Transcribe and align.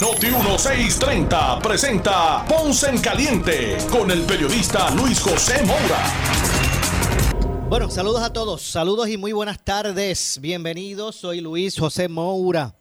Noti 0.00 0.28
1630 0.28 1.58
presenta 1.58 2.42
Ponce 2.48 2.88
en 2.88 3.02
Caliente 3.02 3.76
con 3.90 4.10
el 4.10 4.22
periodista 4.22 4.88
Luis 4.94 5.20
José 5.20 5.62
Moura. 5.62 7.66
Bueno, 7.68 7.90
saludos 7.90 8.22
a 8.22 8.32
todos, 8.32 8.62
saludos 8.62 9.10
y 9.10 9.18
muy 9.18 9.32
buenas 9.32 9.62
tardes. 9.62 10.38
Bienvenidos, 10.40 11.16
soy 11.16 11.42
Luis 11.42 11.78
José 11.78 12.08
Moura. 12.08 12.74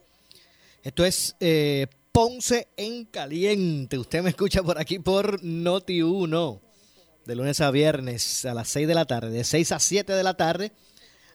Esto 0.82 1.04
es 1.04 1.36
eh, 1.42 1.88
Ponce 2.14 2.70
en 2.78 3.04
Caliente. 3.04 3.98
Usted 3.98 4.24
me 4.24 4.30
escucha 4.30 4.64
por 4.64 4.80
aquí 4.80 5.00
por 5.00 5.44
Noti 5.44 6.02
1, 6.02 6.62
de 7.26 7.36
lunes 7.36 7.60
a 7.60 7.70
viernes 7.70 8.46
a 8.46 8.54
las 8.54 8.70
6 8.70 8.88
de 8.88 8.96
la 8.96 9.04
tarde, 9.04 9.30
de 9.30 9.44
6 9.44 9.74
a 9.74 9.80
7 9.80 10.14
de 10.14 10.24
la 10.24 10.36
tarde, 10.36 10.72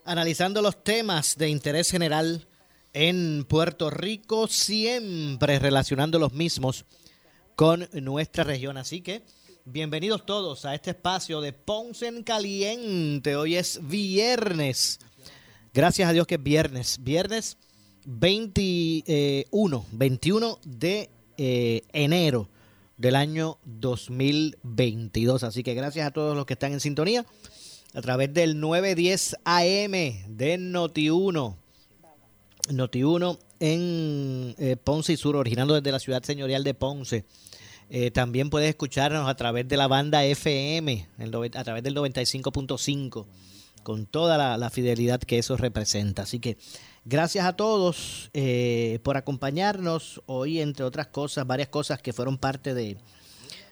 analizando 0.03 0.63
los 0.63 0.83
temas 0.83 1.37
de 1.37 1.49
interés 1.49 1.91
general 1.91 2.47
en 2.95 3.43
Puerto 3.43 3.89
Rico, 3.89 4.47
siempre 4.47 5.59
relacionando 5.59 6.17
los 6.17 6.31
mismos 6.31 6.85
con 7.57 7.89
nuestra 7.91 8.45
región. 8.45 8.77
Así 8.77 9.01
que 9.01 9.21
bienvenidos 9.65 10.25
todos 10.25 10.63
a 10.63 10.73
este 10.73 10.91
espacio 10.91 11.41
de 11.41 11.51
Ponce 11.51 12.07
en 12.07 12.23
Caliente. 12.23 13.35
Hoy 13.35 13.57
es 13.57 13.85
viernes. 13.85 14.99
Gracias 15.73 16.09
a 16.09 16.13
Dios 16.13 16.25
que 16.25 16.35
es 16.35 16.43
viernes. 16.43 16.97
Viernes 17.01 17.57
21, 18.05 19.85
21 19.91 20.59
de 20.63 21.09
eh, 21.37 21.81
enero 21.91 22.47
del 22.95 23.17
año 23.17 23.57
2022. 23.65 25.43
Así 25.43 25.63
que 25.63 25.73
gracias 25.73 26.07
a 26.07 26.11
todos 26.11 26.33
los 26.33 26.45
que 26.45 26.53
están 26.53 26.71
en 26.71 26.79
sintonía 26.79 27.25
a 27.93 28.01
través 28.01 28.33
del 28.33 28.57
910 28.61 29.35
AM 29.43 29.91
de 29.91 30.57
Noti1. 30.57 31.64
Noti1 32.69 33.37
en 33.59 34.55
eh, 34.57 34.75
Ponce 34.75 35.13
y 35.13 35.17
Sur, 35.17 35.35
originando 35.35 35.75
desde 35.75 35.91
la 35.91 35.99
ciudad 35.99 36.23
señorial 36.23 36.63
de 36.63 36.73
Ponce. 36.73 37.25
Eh, 37.89 38.11
también 38.11 38.49
puedes 38.49 38.69
escucharnos 38.69 39.29
a 39.29 39.35
través 39.35 39.67
de 39.67 39.77
la 39.77 39.87
banda 39.87 40.25
FM, 40.25 41.07
a 41.53 41.63
través 41.63 41.83
del 41.83 41.95
95.5, 41.95 43.25
con 43.83 44.07
toda 44.07 44.57
la, 44.57 44.69
fidelidad 44.71 45.19
que 45.19 45.37
eso 45.37 45.57
representa. 45.57 46.23
Así 46.23 46.39
que 46.39 46.57
Gracias 47.07 47.45
a 47.45 47.53
todos 47.53 48.31
eh, 48.33 48.97
por 49.03 49.15
acompañarnos 49.15 50.23
hoy, 50.25 50.59
entre 50.59 50.83
otras 50.83 51.05
cosas, 51.05 51.45
varias 51.45 51.69
cosas 51.69 52.01
que 52.01 52.13
fueron 52.13 52.39
parte 52.39 52.73
de, 52.73 52.97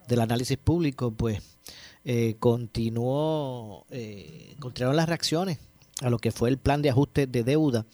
del 0.08 0.20
análisis 0.20 0.60
público, 0.60 1.12
pues 1.12 1.42
continuó, 2.38 3.88
continuaron 4.60 4.98
las 4.98 5.10
reacciones 5.10 5.58
a 6.02 6.12
lo 6.12 6.20
que 6.20 6.32
fue 6.32 6.50
el 6.50 6.60
plan 6.60 6.84
de 6.84 6.92
ajuste 6.92 7.26
de 7.26 7.44
deuda 7.44 7.88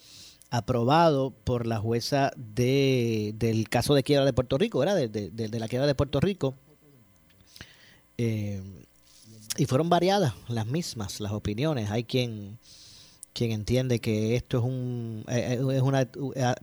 aprobado 0.51 1.31
por 1.43 1.67
la 1.67 1.77
jueza 1.77 2.31
de, 2.35 3.33
del 3.37 3.69
caso 3.69 3.93
de 3.93 4.03
quiebra 4.03 4.25
de 4.25 4.33
Puerto 4.33 4.57
Rico, 4.57 4.79
¿verdad? 4.79 5.09
De, 5.09 5.59
la 5.59 5.67
quiebra 5.67 5.87
de 5.87 5.95
Puerto 5.95 6.19
Rico. 6.19 6.55
Eh, 8.17 8.61
y 9.57 9.65
fueron 9.65 9.89
variadas 9.89 10.33
las 10.47 10.65
mismas, 10.65 11.19
las 11.19 11.31
opiniones. 11.31 11.89
Hay 11.91 12.03
quien 12.03 12.57
quien 13.31 13.51
entiende 13.51 13.99
que 13.99 14.35
esto 14.35 14.57
es 14.57 14.63
un 14.63 15.23
eh, 15.29 15.59
eh, 15.61 15.75
es 15.75 15.81
una 15.81 16.09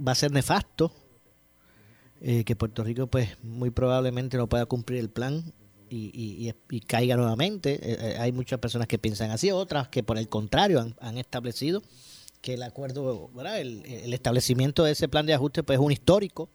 va 0.06 0.12
a 0.12 0.14
ser 0.14 0.32
nefasto 0.32 0.92
que 2.20 2.56
Puerto 2.56 2.82
Rico 2.82 3.06
pues 3.06 3.38
muy 3.42 3.70
probablemente 3.70 4.36
no 4.36 4.48
pueda 4.48 4.66
cumplir 4.66 4.98
el 4.98 5.10
plan 5.10 5.53
y, 5.88 6.53
y, 6.68 6.80
caiga 6.80 7.14
nuevamente 7.14 8.16
hay 8.18 8.32
muchas 8.32 8.58
personas 8.58 8.88
que 8.88 8.98
piensan 8.98 9.30
así 9.30 9.53
otras 9.53 9.88
que 9.88 10.03
por 10.03 10.18
el 10.18 10.28
contrario 10.28 10.92
han, 10.98 11.18
establecido 11.18 11.82
que 12.46 12.54
el 12.54 12.62
acuerdo 12.62 13.28
El, 13.56 14.14
establecimiento 14.14 14.84
de 14.84 14.92
ese 14.92 15.08
plan 15.08 15.26
de 15.26 15.34
ajuste 15.34 15.64
pues 15.64 15.78
es 15.78 15.84
un 15.84 15.90
histórico 15.90 16.48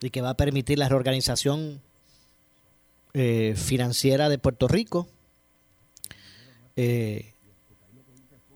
y 0.00 0.10
que 0.10 0.20
va 0.20 0.30
a 0.30 0.36
permitir 0.36 0.78
la 0.78 0.88
reorganización 0.88 1.80
financiera 3.54 4.28
de 4.28 4.36
Puerto 4.36 4.68
Rico 4.68 5.08
eh, 6.76 7.32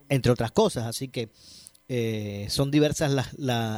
entre 0.07 0.31
otras 0.31 0.51
cosas. 0.51 0.85
Así 0.85 1.07
que 1.07 1.29
eh, 1.87 2.45
son 2.49 2.69
diversas 2.69 3.11
las, 3.11 3.33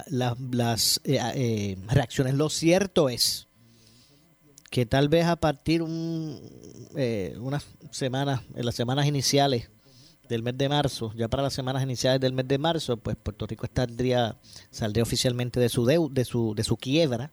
las, 0.09 1.01
eh, 1.05 1.19
eh, 1.35 1.77
reacciones. 1.87 2.33
Lo 2.33 2.49
cierto 2.49 3.07
es 3.07 3.47
que 4.69 4.85
tal 4.85 5.07
vez 5.07 5.25
a 5.25 5.37
partir 5.37 5.81
un, 5.81 6.41
unas 7.39 7.65
semanas, 7.91 8.41
en 8.55 8.65
las 8.65 8.75
semanas 8.75 9.05
iniciales 9.05 9.69
del 10.29 10.43
mes 10.43 10.57
de 10.57 10.69
marzo, 10.69 11.11
ya 11.15 11.27
para 11.27 11.43
las 11.43 11.53
semanas 11.53 11.83
iniciales 11.83 12.19
del 12.21 12.33
mes 12.33 12.47
de 12.47 12.57
marzo, 12.57 12.97
pues 12.97 13.15
Puerto 13.15 13.45
Rico 13.45 13.65
estaría, 13.65 14.37
saldría 14.71 15.03
oficialmente 15.03 15.59
de 15.59 15.69
su 15.69 15.85
de 15.85 16.25
su, 16.25 16.53
de 16.55 16.63
su 16.63 16.77
quiebra. 16.77 17.31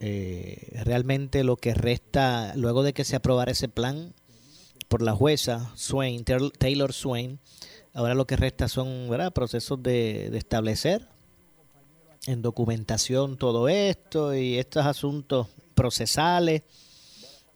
realmente 0.00 1.44
lo 1.44 1.56
que 1.56 1.74
resta, 1.74 2.54
luego 2.56 2.82
de 2.82 2.92
que 2.92 3.04
se 3.04 3.16
aprobara 3.16 3.52
ese 3.52 3.68
plan, 3.68 4.14
por 4.88 5.02
la 5.02 5.12
jueza 5.12 5.72
Swain, 5.74 6.24
Taylor 6.24 6.92
Swain. 6.92 7.40
Ahora 7.92 8.14
lo 8.14 8.26
que 8.26 8.36
resta 8.36 8.68
son 8.68 9.08
procesos 9.34 9.82
de, 9.82 10.36
establecer 10.36 11.08
en 12.26 12.42
documentación 12.42 13.36
todo 13.36 13.68
esto 13.68 14.34
y 14.34 14.56
estos 14.58 14.86
asuntos 14.86 15.48
procesales 15.74 16.62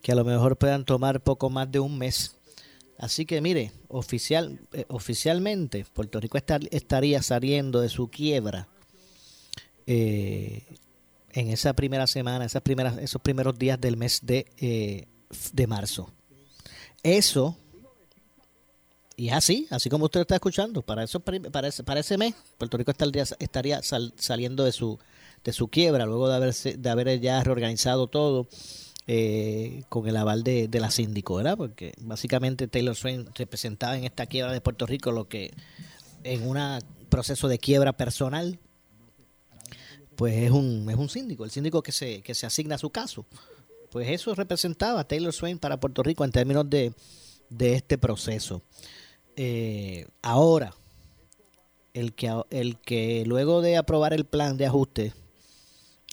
que 0.01 0.11
a 0.11 0.15
lo 0.15 0.25
mejor 0.25 0.57
puedan 0.57 0.85
tomar 0.85 1.21
poco 1.21 1.49
más 1.49 1.71
de 1.71 1.79
un 1.79 1.97
mes. 1.97 2.35
Así 2.99 3.25
que 3.25 3.39
mire, 3.39 3.71
oficial, 3.87 4.59
eh, 4.73 4.85
oficialmente 4.89 5.85
Puerto 5.93 6.19
Rico 6.19 6.37
estaría 6.37 7.21
saliendo 7.21 7.79
de 7.79 7.87
su 7.87 8.09
quiebra 8.09 8.67
eh, 9.87 10.63
en 11.31 11.49
esa 11.49 11.73
primera 11.73 12.07
semana, 12.07 12.43
esas 12.43 12.61
primeras, 12.61 12.97
esos 12.97 13.21
primeros 13.21 13.57
días 13.57 13.79
del 13.79 13.95
mes 13.95 14.19
de, 14.23 14.47
eh, 14.57 15.07
de 15.53 15.67
marzo. 15.67 16.11
Eso, 17.01 17.57
y 19.15 19.29
así, 19.29 19.65
así 19.69 19.89
como 19.89 20.05
usted 20.05 20.19
está 20.19 20.35
escuchando, 20.35 20.81
para, 20.81 21.05
eso, 21.05 21.21
para, 21.21 21.69
ese, 21.69 21.85
para 21.85 22.01
ese 22.01 22.17
mes, 22.17 22.35
Puerto 22.57 22.75
Rico 22.75 22.91
estaría, 22.91 23.23
estaría 23.39 23.79
saliendo 23.81 24.65
de 24.65 24.73
su, 24.73 24.99
de 25.45 25.53
su 25.53 25.69
quiebra, 25.69 26.05
luego 26.05 26.27
de, 26.27 26.35
haberse, 26.35 26.75
de 26.75 26.89
haber 26.89 27.17
ya 27.21 27.41
reorganizado 27.45 28.07
todo. 28.07 28.49
Eh, 29.11 29.85
con 29.89 30.07
el 30.07 30.15
aval 30.17 30.43
de, 30.43 30.67
de, 30.67 30.79
la 30.79 30.91
síndico, 30.91 31.35
¿verdad? 31.35 31.57
Porque 31.57 31.93
básicamente 31.99 32.67
Taylor 32.67 32.95
Swain 32.95 33.25
representaba 33.33 33.97
en 33.97 34.03
esta 34.03 34.27
quiebra 34.27 34.53
de 34.53 34.61
Puerto 34.61 34.85
Rico 34.85 35.11
lo 35.11 35.27
que 35.27 35.51
en 36.23 36.47
un 36.47 36.59
proceso 37.09 37.47
de 37.47 37.57
quiebra 37.57 37.93
personal, 37.93 38.59
pues 40.15 40.35
es 40.35 40.51
un, 40.51 40.87
es 40.91 40.95
un 40.95 41.09
síndico, 41.09 41.43
el 41.43 41.49
síndico 41.49 41.81
que 41.81 41.91
se, 41.91 42.21
que 42.21 42.35
se 42.35 42.45
asigna 42.45 42.75
a 42.75 42.77
su 42.77 42.91
caso 42.91 43.25
pues 43.91 44.09
eso 44.09 44.35
representaba 44.35 45.03
Taylor 45.03 45.33
Swain 45.33 45.59
para 45.59 45.79
Puerto 45.79 46.03
Rico 46.03 46.23
en 46.23 46.31
términos 46.31 46.69
de, 46.69 46.93
este 47.59 47.97
proceso. 47.97 48.61
Eh, 49.35 50.07
ahora, 50.21 50.73
el 51.93 52.13
que, 52.13 52.31
el 52.51 52.77
que 52.77 53.23
luego 53.25 53.61
de 53.61 53.77
aprobar 53.77 54.13
el 54.13 54.25
plan 54.25 54.57
de 54.57 54.65
ajuste, 54.65 55.13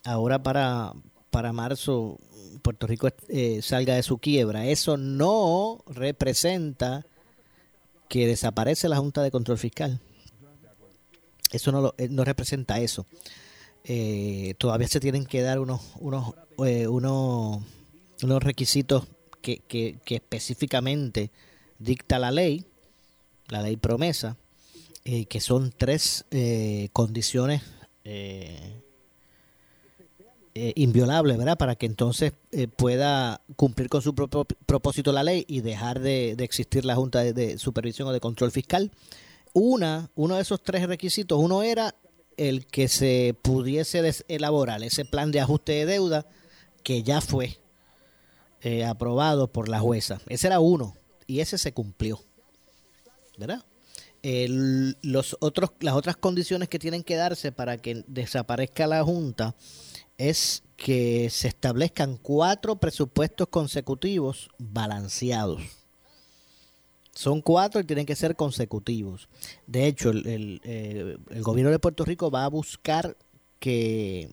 ahora 0.04 0.42
para, 0.42 0.92
para 1.30 1.52
marzo 1.52 2.18
Puerto 2.66 2.87
Rico 2.87 3.08
eh, 3.29 3.61
salga 3.62 3.94
de 3.94 4.02
su 4.02 4.19
quiebra, 4.19 4.67
eso 4.67 4.96
no 4.96 5.85
representa 5.87 7.06
que 8.08 8.26
desaparece 8.26 8.88
la 8.88 8.96
Junta 8.96 9.23
de 9.23 9.31
Control 9.31 9.56
Fiscal. 9.56 10.00
Eso 11.52 11.70
no, 11.70 11.81
lo, 11.81 11.94
eh, 11.96 12.08
no 12.08 12.25
representa 12.25 12.81
eso. 12.81 13.06
todavía 14.58 14.88
se 14.88 14.99
tienen 14.99 15.26
que 15.26 15.43
dar 15.43 15.61
unos, 15.61 15.81
unos 16.00 16.35
eh, 16.64 16.88
unos, 16.88 17.62
requisitos 18.43 19.06
que, 19.43 19.58
que, 19.58 19.99
específicamente 20.08 21.31
dicta 21.79 22.19
la 22.19 22.31
ley, 22.31 22.64
la 23.49 23.61
ley 23.61 23.76
promesa, 23.76 24.38
eh, 25.05 25.26
que 25.26 25.40
son 25.40 25.73
tres 25.76 26.25
eh, 30.58 30.73
inviolables, 30.75 31.37
¿verdad? 31.37 31.58
Para 31.58 31.76
que 31.76 31.85
entonces 31.85 32.32
pueda 32.76 33.43
cumplir 33.56 33.91
con 33.91 34.00
su 34.00 34.14
propio 34.14 34.47
propósito 34.64 35.12
la 35.12 35.23
ley 35.23 35.44
y 35.47 35.61
dejar 35.61 36.00
de, 36.00 36.31
existir 36.38 36.87
la 36.87 36.94
Junta 36.94 37.23
de, 37.23 37.58
Supervisión 37.58 38.08
o 38.08 38.12
de 38.12 38.20
Control 38.20 38.50
Fiscal. 38.50 38.91
Una, 39.53 40.08
uno 40.14 40.37
de 40.37 40.41
esos 40.41 40.62
tres 40.62 40.88
requisitos, 40.88 41.38
uno 41.38 41.62
era 41.62 41.94
el 42.38 42.67
que 42.67 42.88
se 42.88 43.37
pudiese 43.43 44.14
elaborar 44.29 44.82
ese 44.82 45.05
plan 45.05 45.31
de 45.31 45.41
ajuste 45.41 45.73
de 45.73 45.85
deuda 45.85 46.26
que 46.82 47.02
ya 47.02 47.20
fue 47.20 47.59
eh, 48.62 48.87
aprobado 48.87 49.52
por 49.52 49.69
la 49.69 49.81
jueza. 49.81 50.23
Ese 50.26 50.47
era 50.47 50.61
uno 50.61 50.97
y 51.26 51.41
ese 51.41 51.59
se 51.59 51.75
cumplió. 51.75 52.19
¿Verdad? 53.37 53.62
los 55.02 55.37
otros, 55.38 55.70
las 55.81 55.94
otras 55.94 56.17
condiciones 56.17 56.69
que 56.69 56.81
tienen 56.81 57.05
que 57.05 57.14
darse 57.14 57.52
para 57.52 57.76
que 57.76 58.02
desaparezca 58.09 58.87
la 58.87 59.05
Junta 59.05 59.55
es 60.18 60.62
que 60.76 61.30
se 61.30 61.48
establezcan 61.48 62.16
cuatro 62.16 62.76
presupuestos 62.76 63.48
consecutivos 63.48 64.50
balanceados. 64.58 65.62
Son 67.14 67.40
cuatro 67.40 67.80
y 67.80 67.84
tienen 67.84 68.04
que 68.04 68.14
ser 68.14 68.36
consecutivos. 68.36 69.28
De 69.66 69.86
hecho, 69.86 70.10
el, 70.10 70.60
eh, 70.64 71.16
el, 71.30 71.42
gobierno 71.42 71.70
de 71.70 71.78
Puerto 71.78 72.04
Rico 72.04 72.30
va 72.30 72.44
a 72.44 72.48
buscar 72.48 73.16
que 73.58 74.30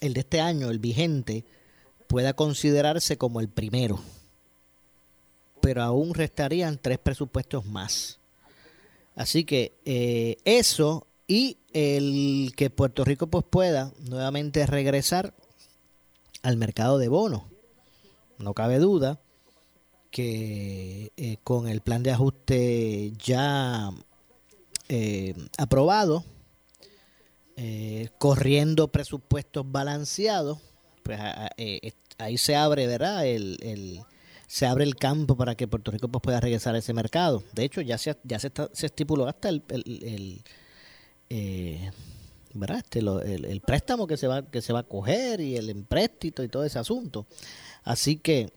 el 0.00 0.14
de 0.14 0.20
este 0.20 0.40
año, 0.40 0.70
el 0.70 0.78
vigente, 0.78 1.44
pueda 2.06 2.34
considerarse 2.34 3.18
como 3.18 3.40
el 3.40 3.48
primero. 3.48 4.00
Pero 5.60 5.82
aún 5.82 6.14
restarían 6.14 6.78
tres 6.80 6.98
presupuestos 6.98 7.66
más. 7.66 8.20
Así 9.16 9.44
que 9.44 9.72
eh, 9.84 10.36
eso 10.44 11.06
y 11.26 11.58
el 11.72 12.52
que 12.56 12.70
Puerto 12.70 13.04
Rico 13.04 13.28
pues 13.28 13.44
pueda 13.48 13.92
nuevamente 14.08 14.66
regresar 14.66 15.34
al 16.42 16.56
mercado 16.56 16.98
de 16.98 17.08
bonos. 17.08 17.42
No 18.38 18.54
cabe 18.54 18.78
duda 18.78 19.20
que 20.10 21.12
eh, 21.16 21.38
con 21.42 21.68
el 21.68 21.80
plan 21.80 22.02
de 22.02 22.10
ajuste 22.10 23.12
ya 23.18 23.90
eh, 24.88 25.34
aprobado, 25.58 26.24
eh, 27.56 28.10
corriendo 28.18 28.88
presupuestos 28.88 29.64
balanceados, 29.70 30.58
pues 31.02 31.18
ahí 32.18 32.36
se 32.36 32.56
abre, 32.56 32.86
¿verdad? 32.86 33.26
El, 33.26 34.02
se 34.46 34.66
abre 34.66 34.84
el 34.84 34.96
campo 34.96 35.34
para 35.34 35.54
que 35.54 35.66
Puerto 35.66 35.90
Rico 35.90 36.08
pues, 36.08 36.22
pueda 36.22 36.40
regresar 36.40 36.74
a 36.74 36.78
ese 36.78 36.92
mercado. 36.92 37.42
De 37.54 37.64
hecho, 37.64 37.80
ya 37.80 37.96
se, 37.96 38.14
ya 38.22 38.38
se, 38.38 38.52
se 38.72 38.86
estipuló 38.86 39.26
hasta 39.26 39.48
el, 39.48 39.62
el, 39.70 40.42
¿verdad? 42.54 42.78
Este, 42.78 42.98
el, 42.98 43.44
el, 43.44 43.60
préstamo 43.60 44.06
que 44.06 44.16
se 44.16 44.26
va 44.26 44.42
que 44.42 44.60
se 44.60 44.72
va 44.72 44.80
a 44.80 44.82
coger 44.84 45.40
y 45.40 45.56
el 45.56 45.70
empréstito 45.70 46.42
y 46.42 46.48
todo 46.48 46.64
ese 46.64 46.78
asunto. 46.78 47.26
Así 47.84 48.16
que 48.16 48.52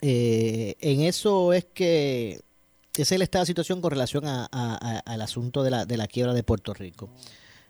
eh, 0.00 0.76
en 0.80 1.02
eso 1.02 1.52
es 1.52 1.64
que 1.66 2.40
esa 2.96 3.14
es 3.14 3.30
la 3.32 3.44
situación 3.44 3.80
con 3.80 3.90
relación 3.90 4.24
a, 4.26 4.46
al 5.04 5.22
asunto 5.22 5.62
de 5.62 5.70
la, 5.70 5.84
de 5.84 5.96
la 5.96 6.06
quiebra 6.06 6.32
de 6.34 6.42
Puerto 6.42 6.72
Rico. 6.74 7.10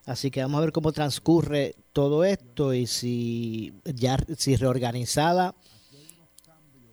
Así 0.04 0.30
que 0.30 0.40
vamos 0.40 0.58
a 0.58 0.60
ver 0.60 0.72
cómo 0.72 0.92
transcurre 0.92 1.74
todo 1.92 2.24
esto 2.24 2.72
y 2.74 2.86
si 2.86 3.74
ya 3.84 4.16
si 4.36 4.54
reorganizada 4.54 5.56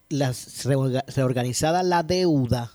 la, 0.10 0.34
reorganizada 1.16 1.84
la 1.84 2.02
deuda, 2.02 2.72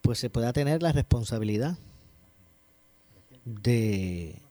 pues 0.00 0.18
se 0.18 0.30
pueda 0.30 0.54
tener 0.54 0.82
la 0.82 0.92
responsabilidad 0.92 1.76
de 3.62 4.42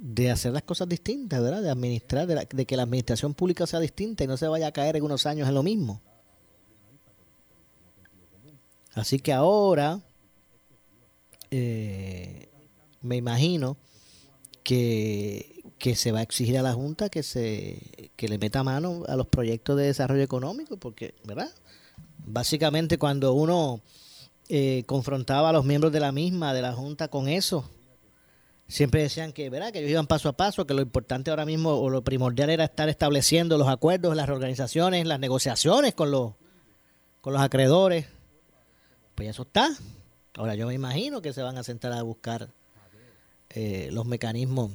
de 0.00 0.30
hacer 0.30 0.52
las 0.52 0.62
cosas 0.62 0.88
distintas, 0.88 1.42
¿verdad? 1.42 1.62
De 1.62 1.70
administrar, 1.70 2.26
de, 2.26 2.66
que 2.66 2.76
la 2.76 2.84
administración 2.84 3.34
pública 3.34 3.66
sea 3.66 3.80
distinta 3.80 4.24
y 4.24 4.26
no 4.26 4.38
se 4.38 4.48
vaya 4.48 4.68
a 4.68 4.72
caer 4.72 4.96
en 4.96 5.02
unos 5.02 5.26
años 5.26 5.46
en 5.46 5.54
lo 5.54 5.62
mismo. 5.62 6.00
Así 8.94 9.18
que 9.18 9.34
ahora 9.34 10.00
eh, 11.50 12.48
me 13.02 13.16
imagino 13.16 13.76
que, 14.62 15.62
que, 15.78 15.94
se 15.94 16.12
va 16.12 16.20
a 16.20 16.22
exigir 16.22 16.56
a 16.58 16.62
la 16.62 16.72
Junta 16.72 17.10
que 17.10 17.22
se 17.22 18.10
que 18.16 18.28
le 18.28 18.38
meta 18.38 18.64
mano 18.64 19.04
a 19.06 19.16
los 19.16 19.26
proyectos 19.26 19.76
de 19.76 19.84
desarrollo 19.84 20.22
económico, 20.22 20.78
porque, 20.78 21.14
¿verdad? 21.24 21.50
Básicamente 22.26 22.96
cuando 22.96 23.34
uno 23.34 23.82
eh, 24.52 24.82
confrontaba 24.84 25.50
a 25.50 25.52
los 25.52 25.64
miembros 25.64 25.92
de 25.92 26.00
la 26.00 26.10
misma, 26.10 26.52
de 26.52 26.60
la 26.60 26.72
Junta, 26.72 27.06
con 27.06 27.28
eso, 27.28 27.70
siempre 28.66 29.00
decían 29.00 29.32
que, 29.32 29.48
¿verdad? 29.48 29.72
que 29.72 29.78
ellos 29.78 29.92
iban 29.92 30.08
paso 30.08 30.28
a 30.28 30.32
paso, 30.32 30.66
que 30.66 30.74
lo 30.74 30.82
importante 30.82 31.30
ahora 31.30 31.46
mismo 31.46 31.70
o 31.70 31.88
lo 31.88 32.02
primordial 32.02 32.50
era 32.50 32.64
estar 32.64 32.88
estableciendo 32.88 33.56
los 33.58 33.68
acuerdos, 33.68 34.16
las 34.16 34.28
organizaciones, 34.28 35.06
las 35.06 35.20
negociaciones 35.20 35.94
con 35.94 36.10
los, 36.10 36.32
con 37.20 37.32
los 37.32 37.40
acreedores. 37.40 38.06
Pues 39.14 39.28
eso 39.28 39.42
está. 39.42 39.70
Ahora 40.34 40.56
yo 40.56 40.66
me 40.66 40.74
imagino 40.74 41.22
que 41.22 41.32
se 41.32 41.42
van 41.42 41.56
a 41.56 41.62
sentar 41.62 41.92
a 41.92 42.02
buscar 42.02 42.48
eh, 43.50 43.88
los 43.92 44.04
mecanismos 44.04 44.72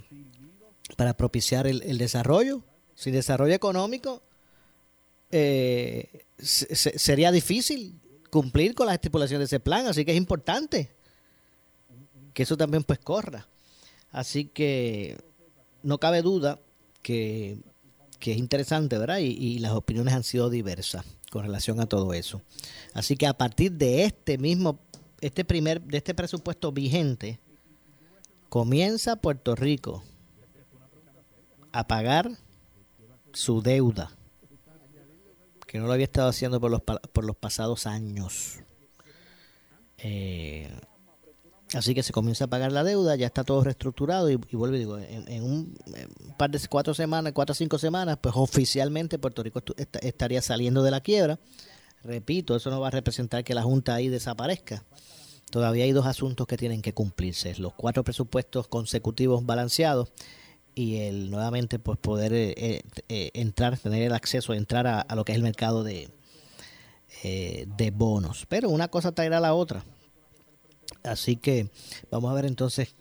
para 0.95 1.17
propiciar 1.17 1.67
el, 1.67 1.97
desarrollo. 1.97 2.63
Sin 2.93 3.11
desarrollo 3.11 3.53
económico 3.53 4.23
eh, 5.31 6.27
sería 6.37 7.33
difícil 7.33 7.99
cumplir 8.29 8.75
con 8.75 8.87
las 8.87 8.95
estipulaciones 8.95 9.49
de 9.49 9.55
ese 9.55 9.59
plan, 9.59 9.87
así 9.87 10.05
que 10.05 10.11
es 10.11 10.17
importante 10.17 10.91
que 12.33 12.43
eso 12.43 12.57
también 12.57 12.83
pues 12.83 12.99
corra. 12.99 13.47
Así 14.11 14.45
que 14.45 15.17
no 15.83 15.97
cabe 15.97 16.21
duda 16.21 16.59
que, 17.01 17.57
es 18.21 18.37
interesante, 18.37 18.97
¿verdad? 18.97 19.19
Y, 19.19 19.59
las 19.59 19.73
opiniones 19.73 20.13
han 20.13 20.23
sido 20.23 20.49
diversas 20.49 21.05
con 21.31 21.43
relación 21.43 21.79
a 21.79 21.85
todo 21.85 22.13
eso. 22.13 22.41
Así 22.93 23.17
que 23.17 23.27
a 23.27 23.37
partir 23.37 23.71
de 23.73 24.03
este 24.03 24.37
mismo, 24.37 24.79
este 25.21 25.45
primer, 25.45 25.81
de 25.81 25.97
este 25.97 26.15
presupuesto 26.15 26.71
vigente, 26.71 27.39
comienza 28.49 29.15
Puerto 29.17 29.55
Rico 29.55 30.03
a 31.71 31.87
pagar 31.87 32.31
su 33.33 33.61
deuda, 33.61 34.11
que 35.75 35.79
no 35.81 35.87
lo 35.87 35.93
había 35.93 36.05
estado 36.05 36.29
haciendo 36.29 36.61
por 36.61 36.71
los, 36.71 36.81
por 36.81 37.25
los 37.25 37.35
pasados 37.35 37.85
años. 37.85 38.59
Eh, 39.97 40.73
Así 41.73 41.93
que 41.93 42.01
se 42.01 42.13
comienza 42.13 42.45
a 42.45 42.47
pagar 42.47 42.71
la 42.71 42.85
deuda, 42.85 43.17
ya 43.17 43.25
está 43.25 43.43
todo 43.43 43.61
reestructurado 43.61 44.29
y, 44.29 44.37
vuelvo 44.37 44.75
y 44.77 44.79
digo, 44.79 44.97
en, 44.97 45.43
un, 45.43 45.77
par 46.37 46.49
de 46.49 46.65
cuatro 46.69 46.93
semanas, 46.93 47.33
cuatro 47.33 47.51
o 47.51 47.55
cinco 47.55 47.77
semanas, 47.77 48.17
pues 48.21 48.35
oficialmente 48.37 49.19
Puerto 49.19 49.43
Rico 49.43 49.61
estaría 50.01 50.41
saliendo 50.41 50.81
de 50.81 50.91
la 50.91 51.01
quiebra. 51.01 51.39
Repito, 52.03 52.55
eso 52.55 52.69
no 52.69 52.79
va 52.79 52.87
a 52.87 52.91
representar 52.91 53.43
que 53.43 53.53
la 53.53 53.63
Junta 53.63 53.95
ahí 53.95 54.07
desaparezca. 54.07 54.85
Todavía 55.49 55.83
hay 55.83 55.91
dos 55.91 56.05
asuntos 56.05 56.47
que 56.47 56.55
tienen 56.55 56.81
que 56.81 56.93
cumplirse, 56.93 57.53
los 57.57 57.73
cuatro 57.73 58.05
presupuestos 58.05 58.69
consecutivos 58.69 59.45
balanceados 59.45 60.09
y 60.75 60.97
el 60.97 61.31
nuevamente 61.31 61.79
pues 61.79 61.97
poder 61.97 62.33
eh, 62.33 62.53
eh, 62.57 62.81
eh, 63.07 63.31
entrar, 63.33 63.77
tener 63.77 64.03
el 64.03 64.13
acceso 64.13 64.53
entrar 64.53 64.85
a, 64.85 65.15
lo 65.15 65.23
que 65.23 65.31
es 65.31 65.37
el 65.37 65.43
mercado 65.43 65.83
de, 65.83 66.09
de 67.23 67.91
bonos. 67.91 68.45
Pero 68.47 68.69
una 68.69 68.89
cosa 68.89 69.13
traerá 69.13 69.39
la 69.39 69.53
otra 69.53 69.83
Así 71.03 71.37
que 71.37 71.69
vamos 72.11 72.31
a 72.31 72.35
ver 72.35 72.45
entonces 72.45 72.95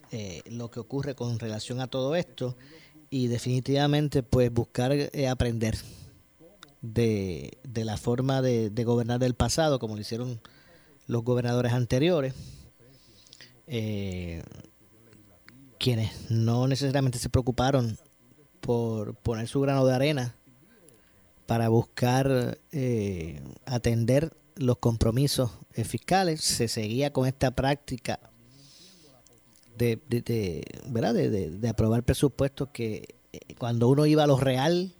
lo 0.47 0.71
que 0.71 0.79
ocurre 0.81 1.15
con 1.15 1.39
relación 1.39 1.81
a 1.81 1.87
todo 1.87 2.15
esto 2.15 2.57
y 3.11 3.27
definitivamente 3.27 4.23
pues 4.23 4.53
buscar 4.53 4.93
aprender 5.29 5.77
de, 6.81 7.59
la 7.75 7.97
forma 7.97 8.41
de, 8.41 8.71
gobernar 8.85 9.19
del 9.19 9.35
pasado 9.35 9.79
como 9.79 9.97
lo 9.97 10.01
hicieron 10.01 10.41
los 11.07 11.25
gobernadores 11.25 11.73
anteriores 11.73 12.35
quienes 15.85 16.31
no 16.31 16.67
necesariamente 16.67 17.19
se 17.19 17.29
preocuparon 17.29 17.99
por 18.63 19.17
poner 19.17 19.47
su 19.49 19.61
grano 19.61 19.85
de 19.85 19.95
arena 19.95 20.35
para 21.45 21.69
buscar 21.69 22.59
atender 23.67 24.35
los 24.57 24.79
compromisos 24.79 25.51
fiscales, 25.73 26.41
se 26.41 26.69
seguía 26.69 27.13
con 27.13 27.29
esta 27.29 27.51
práctica 27.51 28.19
de, 29.77 30.01
¿verdad? 30.87 31.13
De, 31.13 31.69
aprobar 31.69 32.03
presupuestos 32.03 32.71
que 32.73 33.17
eh, 33.33 33.55
cuando 33.59 33.89
uno 33.89 34.07
iba 34.07 34.25
a 34.25 34.27
lo 34.27 34.39
real, 34.39 34.95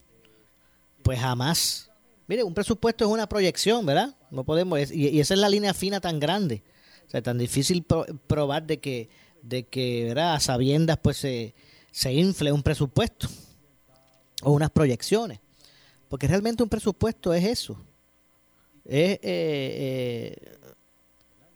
pues 1.03 1.19
jamás. 1.19 1.91
Mire, 2.27 2.45
un 2.45 2.53
presupuesto 2.53 3.07
es 3.07 3.11
una 3.11 3.27
proyección, 3.27 3.87
¿verdad? 3.87 4.15
No 4.31 4.45
podemos, 4.45 4.93
y, 4.93 5.19
esa 5.19 5.33
es 5.33 5.41
la 5.41 5.49
línea 5.49 5.73
fina 5.73 6.03
tan 6.03 6.21
grande, 6.21 6.63
o 7.07 7.11
sea, 7.11 7.23
tan 7.23 7.39
difícil 7.39 7.87
probar 8.27 8.67
de 8.67 8.81
que, 8.81 9.09
de 9.45 9.65
que, 9.65 10.05
¿verdad? 10.05 10.35
A 10.35 10.41
sabiendas, 10.41 10.99
pues 10.99 11.19
se, 11.19 11.55
se 11.91 12.13
infle 12.13 12.51
un 12.51 12.63
presupuesto 12.63 13.29
o 14.43 14.53
unas 14.53 14.71
proyecciones. 14.71 15.41
Porque 16.09 16.27
realmente 16.27 16.63
un 16.63 16.69
presupuesto 16.69 17.35
es 17.35 17.45
eso, 17.45 17.79
es 18.85 19.13
eh, 19.13 19.21
eh, 19.23 20.57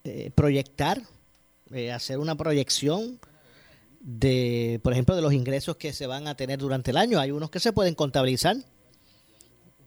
eh, 0.05 0.31
proyectar, 0.35 1.03
hacer 1.93 2.19
una 2.19 2.35
proyección 2.35 3.21
de, 4.01 4.81
por 4.83 4.93
ejemplo, 4.93 5.15
de 5.15 5.23
los 5.23 5.33
ingresos 5.33 5.77
que 5.77 5.93
se 5.93 6.07
van 6.07 6.27
a 6.29 6.35
tener 6.35 6.59
durante 6.59 6.91
el 6.91 6.97
año. 6.97 7.21
Hay 7.21 7.31
unos 7.31 7.51
que 7.51 7.61
se 7.61 7.73
pueden 7.73 7.95
contabilizar, 7.95 8.57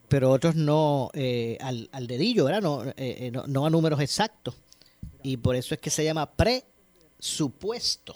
pero 0.07 0.31
otros 0.31 0.55
no 0.55 1.09
al, 1.59 1.89
al, 1.91 2.07
dedillo, 2.07 2.45
¿verdad? 2.45 2.61
No, 2.61 2.83
no, 3.47 3.65
a 3.65 3.69
números 3.69 3.99
exactos. 3.99 4.55
Y 5.23 5.37
por 5.37 5.55
eso 5.55 5.73
es 5.73 5.81
que 5.81 5.89
se 5.89 6.03
llama 6.03 6.31
presupuesto. 7.21 8.15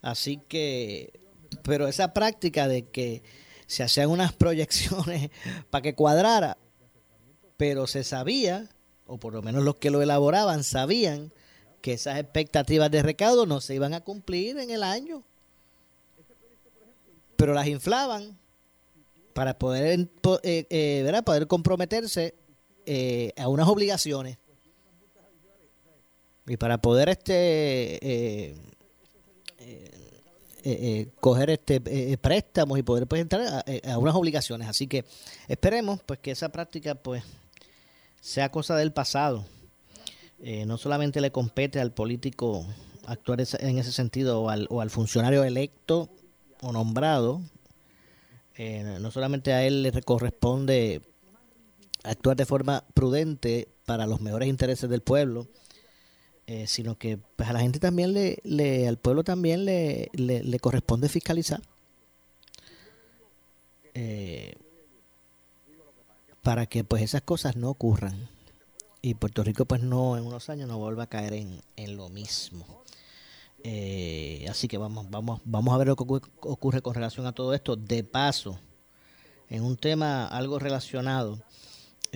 Así 0.00 0.38
que, 0.48 1.20
pero 1.62 1.86
esa 1.86 2.14
práctica 2.14 2.66
de 2.66 2.88
que 2.88 3.22
se 3.66 3.82
hacían 3.82 4.10
unas 4.10 4.32
proyecciones 4.44 5.30
para 5.70 5.82
que 5.82 5.94
cuadrara, 5.94 6.56
pero 7.56 7.86
se 7.86 8.02
sabía, 8.02 8.68
o 9.06 9.18
por 9.18 9.34
lo 9.34 9.42
menos 9.42 9.62
los 9.62 9.76
que 9.76 9.90
lo 9.90 10.02
elaboraban 10.02 10.64
sabían, 10.64 11.32
que 11.82 11.92
esas 11.92 12.18
expectativas 12.18 12.90
de 12.90 13.02
recaudo 13.02 13.44
no 13.44 13.60
se 13.60 13.74
iban 13.74 13.92
a 13.92 14.00
cumplir 14.00 14.58
en 14.58 14.70
el 14.70 14.82
año. 14.82 15.22
Pero 17.36 17.52
las 17.52 17.66
inflaban 17.66 18.38
para 19.34 19.58
poder, 19.58 20.08
eh, 20.44 20.66
eh, 20.70 21.22
poder 21.24 21.46
comprometerse 21.46 22.34
eh, 22.86 23.32
a 23.36 23.48
unas 23.48 23.68
obligaciones 23.68 24.38
y 26.46 26.56
para 26.56 26.78
poder 26.78 27.08
este 27.08 28.54
coger 31.20 31.50
este 31.50 31.80
préstamos 32.18 32.78
y 32.78 32.82
poder 32.82 33.06
pues, 33.06 33.20
entrar 33.20 33.64
a, 33.86 33.98
unas 33.98 34.14
obligaciones. 34.14 34.68
Así 34.68 34.86
que 34.86 35.04
esperemos 35.48 36.00
pues 36.04 36.18
que 36.20 36.30
esa 36.30 36.50
práctica 36.50 36.94
pues 36.94 37.22
sea 38.20 38.50
cosa 38.50 38.76
del 38.76 38.92
pasado. 38.92 39.44
No 40.66 40.76
solamente 40.78 41.20
le 41.20 41.32
compete 41.32 41.80
al 41.80 41.92
político 41.92 42.66
actuar 43.06 43.40
en 43.40 43.78
ese 43.78 43.92
sentido 43.92 44.42
o 44.42 44.50
al, 44.80 44.90
funcionario 44.90 45.44
electo 45.44 46.08
o 46.60 46.72
nombrado 46.72 47.42
eh, 48.56 48.98
no 49.00 49.10
solamente 49.10 49.52
a 49.52 49.64
él 49.64 49.82
le 49.82 50.02
corresponde 50.02 51.02
actuar 52.04 52.36
de 52.36 52.46
forma 52.46 52.84
prudente 52.94 53.68
para 53.84 54.06
los 54.06 54.20
mejores 54.20 54.48
intereses 54.48 54.88
del 54.88 55.00
pueblo, 55.00 55.48
eh, 56.46 56.66
sino 56.66 56.98
que 56.98 57.18
pues, 57.36 57.48
a 57.48 57.52
la 57.52 57.60
gente 57.60 57.78
también 57.78 58.12
le, 58.12 58.38
le 58.44 58.86
al 58.86 58.98
pueblo 58.98 59.24
también 59.24 59.64
le, 59.64 60.10
le, 60.12 60.58
corresponde 60.58 61.08
fiscalizar 61.08 61.62
eh, 63.94 64.54
para 66.42 66.66
que 66.66 66.84
pues 66.84 67.02
esas 67.02 67.22
cosas 67.22 67.56
no 67.56 67.70
ocurran 67.70 68.28
y 69.00 69.14
Puerto 69.14 69.42
Rico 69.42 69.64
pues 69.64 69.82
no 69.82 70.18
en 70.18 70.24
unos 70.26 70.50
años 70.50 70.68
no 70.68 70.78
vuelva 70.78 71.04
a 71.04 71.08
caer 71.08 71.34
en, 71.34 71.60
en 71.76 71.96
lo 71.96 72.08
mismo. 72.08 72.66
Eh, 73.62 74.46
así 74.50 74.68
que 74.68 74.76
vamos, 74.76 75.10
vamos, 75.10 75.40
vamos 75.44 75.74
a 75.74 75.78
ver 75.78 75.86
lo 75.88 75.96
que 75.96 76.04
ocurre 76.40 76.82
con 76.82 76.94
relación 76.94 77.26
a 77.26 77.32
todo 77.32 77.54
esto. 77.54 77.76
De 77.76 78.04
paso, 78.04 78.58
en 79.48 79.62
un 79.64 79.76
tema 79.76 80.26
algo 80.26 80.58
relacionado, 80.58 81.38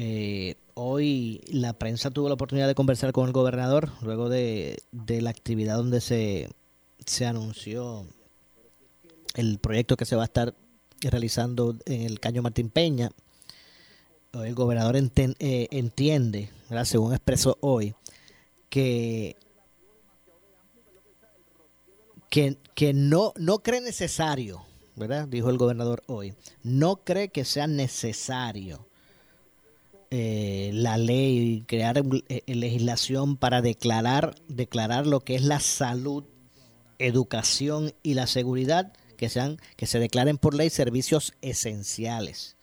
eh, 0.00 0.54
hoy 0.74 1.40
la 1.48 1.72
prensa 1.72 2.12
tuvo 2.12 2.28
la 2.28 2.34
oportunidad 2.34 2.68
de 2.68 2.76
conversar 2.76 3.10
con 3.10 3.26
el 3.26 3.32
gobernador 3.32 3.90
luego 4.00 4.28
de, 4.28 4.80
la 4.92 5.30
actividad 5.30 5.76
donde 5.76 6.00
se, 6.00 6.48
anunció 7.26 8.06
el 9.34 9.58
proyecto 9.58 9.96
que 9.96 10.04
se 10.04 10.14
va 10.14 10.22
a 10.22 10.26
estar 10.26 10.54
realizando 11.00 11.76
en 11.84 12.02
el 12.02 12.20
Caño 12.20 12.42
Martín 12.42 12.70
Peña. 12.70 13.10
El 14.34 14.54
gobernador 14.54 14.94
eh, 14.96 15.68
entiende, 15.72 16.50
según 16.84 17.12
expresó 17.12 17.58
hoy, 17.60 17.96
que 18.70 19.36
que, 22.30 22.56
que 22.76 22.92
no, 22.92 23.32
no 23.36 23.64
cree 23.64 23.80
necesario, 23.80 24.64
¿verdad? 24.94 25.26
Dijo 25.26 25.50
el 25.50 25.58
gobernador 25.58 26.04
hoy, 26.06 26.34
no 26.62 26.98
cree 27.02 27.30
que 27.30 27.44
sea 27.44 27.66
necesario 27.66 28.87
eh, 30.10 30.70
la 30.72 30.96
ley, 30.96 31.64
crear 31.66 32.02
eh, 32.28 32.42
legislación 32.46 33.36
para 33.36 33.60
declarar, 33.60 34.34
declarar 34.48 35.06
lo 35.06 35.20
que 35.20 35.34
es 35.34 35.42
la 35.42 35.60
salud, 35.60 36.24
educación 36.98 37.92
y 38.02 38.14
la 38.14 38.26
seguridad, 38.26 38.92
que, 39.16 39.28
sean, 39.28 39.58
que 39.76 39.86
se 39.86 39.98
declaren 39.98 40.38
por 40.38 40.54
ley 40.54 40.70
servicios 40.70 41.34
esenciales. 41.42 42.56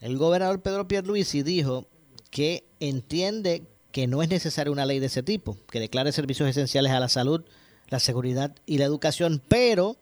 El 0.00 0.18
gobernador 0.18 0.62
Pedro 0.62 0.86
Pierluisi 0.86 1.42
dijo 1.42 1.88
que 2.30 2.64
entiende 2.80 3.64
que 3.90 4.06
no 4.06 4.22
es 4.22 4.28
necesaria 4.28 4.72
una 4.72 4.86
ley 4.86 5.00
de 5.00 5.06
ese 5.06 5.22
tipo, 5.22 5.56
que 5.70 5.80
declare 5.80 6.12
servicios 6.12 6.48
esenciales 6.48 6.92
a 6.92 7.00
la 7.00 7.08
salud, 7.08 7.44
la 7.88 8.00
seguridad 8.00 8.54
y 8.66 8.78
la 8.78 8.84
educación, 8.84 9.42
pero 9.48 9.96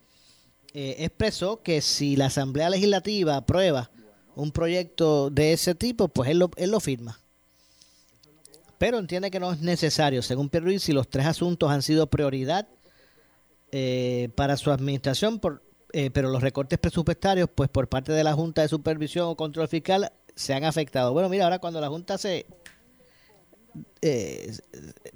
eh, 0.72 0.96
expresó 0.98 1.62
que 1.62 1.80
si 1.80 2.16
la 2.16 2.26
Asamblea 2.26 2.70
Legislativa 2.70 3.36
aprueba 3.36 3.90
un 4.36 4.52
proyecto 4.52 5.30
de 5.30 5.52
ese 5.52 5.74
tipo, 5.74 6.08
pues 6.08 6.30
él 6.30 6.38
lo, 6.38 6.50
él 6.56 6.70
lo 6.70 6.80
firma. 6.80 7.20
Pero 8.78 8.98
entiende 8.98 9.30
que 9.30 9.40
no 9.40 9.52
es 9.52 9.60
necesario. 9.60 10.22
Según 10.22 10.48
Pierre 10.48 10.78
si 10.78 10.92
los 10.92 11.08
tres 11.08 11.26
asuntos 11.26 11.70
han 11.70 11.82
sido 11.82 12.08
prioridad 12.08 12.68
eh, 13.72 14.30
para 14.34 14.56
su 14.56 14.70
administración, 14.70 15.38
por, 15.38 15.62
eh, 15.92 16.10
pero 16.10 16.30
los 16.30 16.42
recortes 16.42 16.78
presupuestarios, 16.78 17.48
pues 17.54 17.68
por 17.68 17.88
parte 17.88 18.12
de 18.12 18.24
la 18.24 18.32
Junta 18.32 18.62
de 18.62 18.68
Supervisión 18.68 19.26
o 19.28 19.36
Control 19.36 19.68
Fiscal, 19.68 20.12
se 20.34 20.54
han 20.54 20.64
afectado. 20.64 21.12
Bueno, 21.12 21.28
mira, 21.28 21.44
ahora 21.44 21.58
cuando 21.58 21.80
la 21.80 21.88
Junta 21.88 22.16
se 22.16 22.46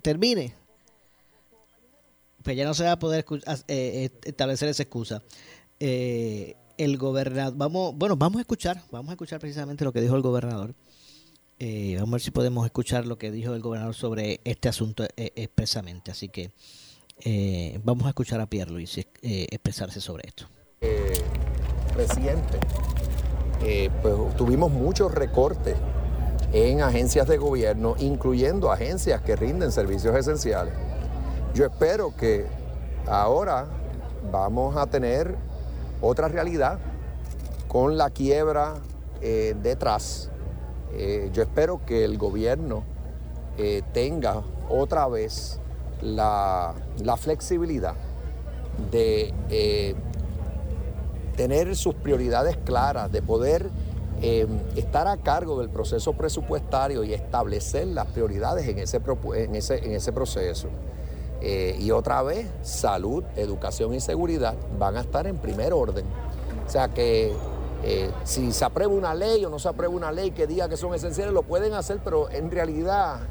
termine, 0.03 0.55
pues 2.45 2.57
ya 2.57 2.65
no 2.65 2.75
se 2.75 2.85
va 2.85 2.93
a 2.93 2.99
poder 2.99 3.25
eh, 3.33 3.65
eh, 3.69 4.11
establecer 4.25 4.69
esa 4.69 4.83
excusa. 4.83 5.23
Eh, 5.81 6.55
el 6.79 6.99
gobernador, 6.99 7.55
vamos, 7.57 7.95
bueno, 7.97 8.17
vamos 8.17 8.39
a 8.39 8.41
escuchar, 8.43 8.83
vamos 8.91 9.11
a 9.11 9.13
escuchar 9.13 9.41
precisamente 9.41 9.85
lo 9.85 9.93
que 9.93 10.01
dijo 10.01 10.17
el 10.17 10.23
gobernador. 10.23 10.75
vamos 11.59 12.09
a 12.09 12.13
ver 12.13 12.21
si 12.21 12.31
podemos 12.31 12.65
escuchar 12.67 13.07
lo 13.07 13.17
que 13.17 13.31
dijo 13.31 13.55
el 13.55 13.63
gobernador 13.63 13.95
sobre 13.95 14.41
este 14.45 14.69
asunto 14.69 15.05
expresamente. 15.17 16.11
Así 16.11 16.29
que 16.29 16.51
vamos 17.83 18.07
a 18.07 18.09
escuchar 18.09 18.41
a 18.41 18.47
Pierre 18.47 18.71
Luis 18.71 18.99
expresarse 19.23 20.01
sobre 20.01 20.29
esto. 20.29 20.47
reciente, 21.97 22.59
pues 24.03 24.37
tuvimos 24.37 24.71
muchos 24.71 25.13
recortes 25.13 25.77
en 26.53 26.83
agencias 26.83 27.27
de 27.29 27.39
gobierno, 27.39 27.95
incluyendo 27.99 28.71
agencias 28.71 29.23
que 29.23 29.37
rinden 29.37 29.73
servicios 29.73 30.15
esenciales. 30.17 30.75
Yo 31.55 31.67
espero 31.67 32.15
que 32.17 32.47
ahora 33.07 33.67
vamos 34.31 34.77
a 34.77 34.87
tener 34.87 35.37
otra 36.01 36.29
realidad 36.29 36.79
con 37.69 37.97
la 37.97 38.11
quiebra 38.11 38.75
eh, 39.21 39.57
detrás. 39.63 40.31
Eh, 40.93 41.31
yo 41.33 41.43
espero 41.43 41.85
que 41.85 42.05
el 42.05 42.19
gobierno 42.19 42.85
eh, 43.59 43.83
tenga 43.93 44.43
otra 44.69 45.09
vez 45.09 45.59
la, 46.01 46.75
flexibilidad 47.19 47.95
de 48.91 49.33
tener 51.37 51.75
sus 51.75 51.95
prioridades 51.95 52.57
claras, 52.59 53.11
de 53.11 53.23
poder 53.23 53.71
estar 54.77 55.09
a 55.09 55.17
cargo 55.17 55.59
del 55.59 55.69
proceso 55.69 56.13
presupuestario 56.13 57.03
y 57.05 57.13
establecer 57.13 57.89
las 57.89 58.07
prioridades 58.07 58.69
en 58.69 58.79
ese 58.79 60.13
proceso. 60.13 60.69
Eh, 61.47 61.77
y 61.79 61.91
otra 61.91 62.23
vez, 62.23 62.49
salud, 62.63 63.23
educación 63.37 63.93
y 63.93 64.01
seguridad 64.01 64.55
van 64.79 64.97
a 64.97 65.03
estar 65.03 65.27
en 65.27 65.37
primer 65.37 65.75
orden. 65.75 66.07
O 66.67 66.71
sea 66.71 66.89
que 66.89 67.35
eh, 67.83 68.11
si 68.25 68.51
se 68.51 68.65
aprueba 68.65 68.95
una 68.95 69.15
ley 69.15 69.45
o 69.45 69.51
no 69.51 69.59
se 69.59 69.69
aprueba 69.69 69.95
una 69.95 70.11
ley 70.11 70.31
que 70.31 70.47
diga 70.47 70.71
que 70.71 70.79
son 70.79 70.95
esenciales, 70.95 71.35
lo 71.35 71.43
pueden 71.43 71.75
hacer, 71.75 72.01
pero 72.03 72.31
en 72.31 72.51
realidad 72.51 73.29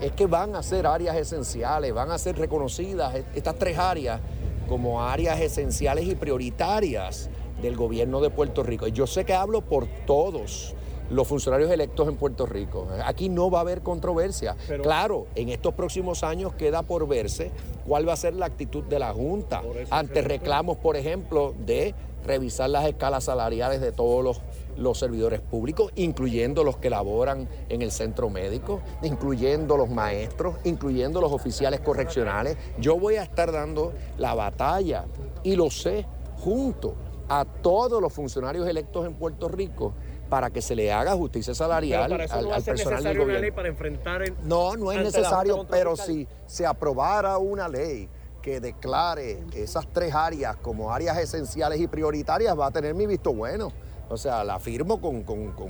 es 0.00 0.12
que 0.12 0.24
van 0.26 0.54
a 0.54 0.62
ser 0.62 0.86
áreas 0.86 1.14
esenciales, 1.16 1.92
van 1.92 2.10
a 2.10 2.16
ser 2.16 2.38
reconocidas 2.38 3.14
estas 3.34 3.56
tres 3.56 3.76
áreas 3.76 4.22
como 4.66 5.02
áreas 5.02 5.38
esenciales 5.38 6.06
y 6.06 6.14
prioritarias 6.14 7.28
del 7.60 7.76
gobierno 7.76 8.22
de 8.22 8.30
Puerto 8.30 8.62
Rico. 8.62 8.86
Y 8.86 8.92
yo 8.92 9.06
sé 9.06 9.26
que 9.26 9.34
hablo 9.34 9.60
por 9.60 9.86
todos 10.06 10.74
los 11.10 11.26
funcionarios 11.26 11.70
electos 11.70 12.08
en 12.08 12.16
Puerto 12.16 12.46
Rico. 12.46 12.88
Aquí 13.04 13.28
no 13.28 13.50
va 13.50 13.58
a 13.58 13.60
haber 13.62 13.82
controversia. 13.82 14.56
claro, 14.82 15.26
en 15.34 15.48
estos 15.48 15.74
próximos 15.74 16.22
años 16.22 16.54
queda 16.54 16.82
por 16.82 17.06
verse 17.06 17.50
cuál 17.86 18.08
va 18.08 18.14
a 18.14 18.16
ser 18.16 18.34
la 18.34 18.46
actitud 18.46 18.84
de 18.84 18.98
la 18.98 19.12
Junta 19.12 19.62
ante 19.90 20.22
reclamos, 20.22 20.78
por 20.78 20.96
ejemplo, 20.96 21.54
de 21.66 21.94
revisar 22.24 22.70
las 22.70 22.86
escalas 22.86 23.24
salariales 23.24 23.80
de 23.80 23.92
todos 23.92 24.22
los, 24.22 24.40
los 24.76 24.98
servidores 24.98 25.40
públicos, 25.40 25.90
incluyendo 25.96 26.64
los 26.64 26.76
que 26.76 26.90
laboran 26.90 27.48
en 27.68 27.82
el 27.82 27.90
centro 27.90 28.28
médico, 28.30 28.80
incluyendo 29.02 29.76
los 29.76 29.88
maestros, 29.88 30.56
incluyendo 30.64 31.20
los 31.20 31.32
oficiales 31.32 31.80
correccionales. 31.80 32.56
Yo 32.78 32.98
voy 32.98 33.16
a 33.16 33.22
estar 33.22 33.50
dando 33.52 33.92
la 34.18 34.34
batalla, 34.34 35.06
y 35.42 35.56
lo 35.56 35.70
sé, 35.70 36.06
junto 36.42 36.94
a 37.28 37.44
todos 37.44 38.02
los 38.02 38.12
funcionarios 38.12 38.68
electos 38.68 39.06
en 39.06 39.14
Puerto 39.14 39.48
Rico 39.48 39.94
para 40.30 40.50
que 40.50 40.62
se 40.62 40.74
le 40.76 40.90
haga 40.92 41.12
justicia 41.14 41.54
salarial 41.54 42.12
al, 42.12 42.62
personal 42.62 43.02
del 43.02 43.18
gobierno. 43.18 43.42
ley 43.42 43.50
para 43.50 43.68
enfrentar 43.68 44.22
no, 44.44 44.76
no 44.76 44.92
es 44.92 45.02
necesario, 45.02 45.66
pero 45.68 45.96
si 45.96 46.26
se 46.46 46.64
aprobara 46.64 47.36
una 47.36 47.68
ley 47.68 48.08
que 48.40 48.60
declare 48.60 49.44
esas 49.54 49.86
tres 49.92 50.14
áreas 50.14 50.56
como 50.56 50.92
áreas 50.92 51.18
esenciales 51.18 51.80
y 51.80 51.88
prioritarias, 51.88 52.58
va 52.58 52.66
a 52.66 52.70
tener 52.70 52.94
mi 52.94 53.06
visto 53.06 53.34
bueno. 53.34 53.70
O 54.08 54.16
sea, 54.16 54.42
la 54.44 54.58
firmo 54.58 55.00
con, 55.00 55.24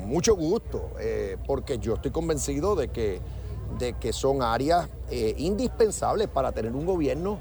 mucho 0.07 0.37
gusto, 0.37 0.91
eh, 1.01 1.37
porque 1.47 1.79
yo 1.79 1.95
estoy 1.95 2.11
convencido 2.11 2.77
de 2.77 2.89
que, 2.89 3.21
de 3.79 3.95
que 3.95 4.13
son 4.13 4.43
áreas 4.43 4.89
eh, 5.11 5.35
indispensables 5.37 6.29
para 6.29 6.53
tener 6.53 6.73
un 6.73 6.87
gobierno 6.87 7.39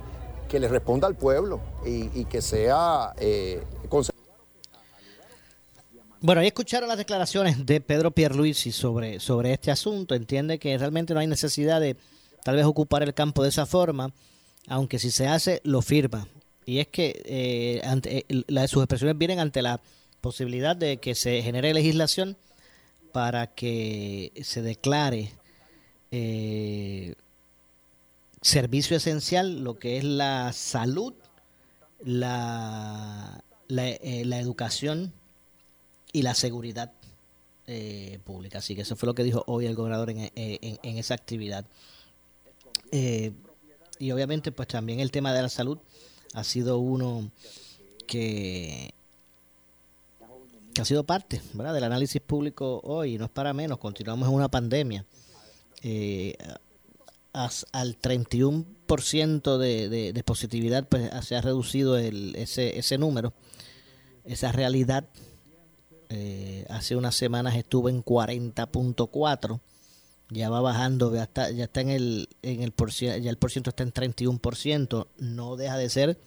que 0.50 0.60
le 0.60 0.68
responda 0.68 1.08
al 1.08 1.16
pueblo 1.16 1.60
y, 1.86 2.26
que 2.26 2.42
sea 2.42 3.14
eh, 3.18 3.64
Bueno, 6.22 6.42
ahí 6.42 6.48
escucharon 6.48 6.90
las 6.90 6.98
declaraciones 6.98 7.66
de 7.66 7.80
Pedro 7.80 8.12
Pierluisi 8.12 8.74
sobre, 8.74 9.22
sobre 9.22 9.54
este 9.54 9.72
asunto. 9.72 10.16
Entiende 10.16 10.60
que 10.60 10.78
realmente 10.78 11.14
no 11.14 11.22
hay 11.22 11.28
necesidad 11.28 11.80
de 11.80 11.96
tal 12.44 12.58
vez 12.58 12.66
ocupar 12.66 13.04
el 13.04 13.14
campo 13.14 13.42
de 13.42 13.50
esa 13.50 13.66
forma, 13.66 14.12
aunque 14.68 15.00
si 15.00 15.12
se 15.12 15.28
hace, 15.28 15.62
lo 15.64 15.82
firma. 15.82 16.28
Y 16.66 16.80
es 16.80 16.88
que 16.88 17.22
eh, 17.26 17.82
ante, 17.86 18.26
eh, 18.28 18.68
sus 18.68 18.84
expresiones 18.84 19.18
vienen 19.18 19.40
ante 19.40 19.62
la 19.62 19.80
posibilidad 20.20 20.76
de 20.76 20.98
que 20.98 21.16
se 21.16 21.42
genere 21.42 21.74
legislación 21.74 22.36
para 23.14 23.48
que 23.48 24.34
se 24.44 24.62
declare 24.62 25.32
eh, 26.12 27.16
servicio 28.42 28.98
esencial 28.98 29.64
lo 29.64 29.80
que 29.80 29.98
es 29.98 30.04
la 30.04 30.52
salud, 30.52 31.14
la, 32.04 33.42
la, 33.68 34.40
educación 34.40 35.14
y 36.12 36.22
la 36.22 36.34
seguridad 36.34 36.92
pública. 38.24 38.58
Así 38.58 38.76
que 38.76 38.82
eso 38.82 38.96
fue 38.96 39.06
lo 39.06 39.14
que 39.14 39.24
dijo 39.24 39.44
hoy 39.46 39.68
el 39.68 39.76
gobernador 39.76 40.10
en, 40.10 40.32
en 40.36 40.98
esa 40.98 41.14
actividad. 41.14 41.66
Eh, 42.92 43.32
y 44.00 44.12
obviamente 44.12 44.52
pues 44.52 44.68
también 44.68 45.00
el 45.00 45.12
tema 45.12 45.34
de 45.34 45.42
la 45.42 45.50
salud 45.50 45.78
ha 46.34 46.44
sido 46.44 46.80
uno 46.80 47.32
que, 48.08 48.94
ha 50.80 50.86
sido 50.86 51.04
parte 51.04 51.42
del 51.54 51.84
análisis 51.84 52.22
público 52.22 52.80
hoy, 52.84 53.18
no 53.18 53.26
es 53.26 53.32
para 53.32 53.54
menos, 53.54 53.78
continuamos 53.78 54.28
en 54.30 54.36
una 54.36 54.50
pandemia. 54.50 55.06
Eh, 55.84 56.36
al 57.34 58.00
31% 58.00 59.58
de, 59.58 59.90
de, 59.90 60.14
de 60.14 60.24
positividad 60.24 60.88
pues 60.88 61.12
se 61.26 61.36
ha 61.36 61.42
reducido 61.42 61.98
el, 61.98 62.36
ese, 62.36 62.80
ese 62.80 62.98
número, 62.98 63.34
esa 64.26 64.52
realidad. 64.52 65.08
Eh, 66.10 66.66
hace 66.70 66.96
unas 66.96 67.16
semanas 67.16 67.56
estuvo 67.56 67.88
en 67.88 68.04
40.4 68.04 69.60
ya 70.30 70.50
va 70.50 70.62
bajando, 70.62 71.14
ya 71.14 71.24
está, 71.24 71.52
ya 71.52 71.70
en 71.74 71.90
el, 71.90 72.30
en 72.44 72.62
el 72.62 72.72
por, 72.72 72.92
ya 72.92 73.16
el 73.16 73.38
por 73.38 73.52
ciento 73.52 73.72
está 73.72 73.84
en 73.84 73.94
31%, 73.94 75.08
no 75.18 75.56
deja 75.56 75.78
de 75.78 75.90
ser 75.90 76.20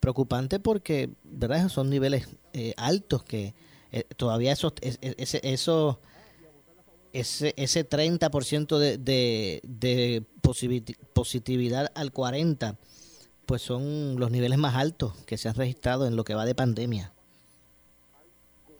preocupante 0.00 0.60
porque, 0.60 1.10
¿verdad? 1.24 1.68
Son 1.68 1.90
niveles 1.90 2.28
eh, 2.52 2.74
altos 2.76 3.24
que 3.24 3.54
eh, 3.90 4.04
todavía 4.16 4.52
esos, 4.52 4.74
ese, 4.80 5.40
ese, 5.42 5.96
ese 7.56 7.88
30% 7.88 8.78
de, 8.78 8.98
de, 8.98 9.60
de 9.64 10.24
positividad 11.12 11.90
al 11.94 12.12
40%, 12.12 12.76
pues 13.44 13.60
son 13.60 14.18
los 14.18 14.30
niveles 14.30 14.56
más 14.56 14.76
altos 14.76 15.14
que 15.26 15.36
se 15.36 15.48
han 15.48 15.56
registrado 15.56 16.06
en 16.06 16.14
lo 16.14 16.24
que 16.24 16.34
va 16.34 16.46
de 16.46 16.54
pandemia. 16.54 17.11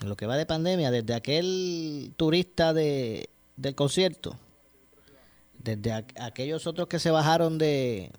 En 0.03 0.09
lo 0.09 0.17
que 0.17 0.27
va 0.27 0.37
de 0.37 0.47
pandemia, 0.47 0.91
desde 0.91 1.15
aquel 1.15 2.13
turista 2.17 2.75
de, 2.75 3.31
del 3.57 3.75
concierto, 3.75 4.37
desde 5.59 5.93
aquellos 5.93 6.67
otros 6.67 6.89
que 6.89 6.99
se 6.99 7.11
bajaron 7.11 7.57
de, 7.57 8.11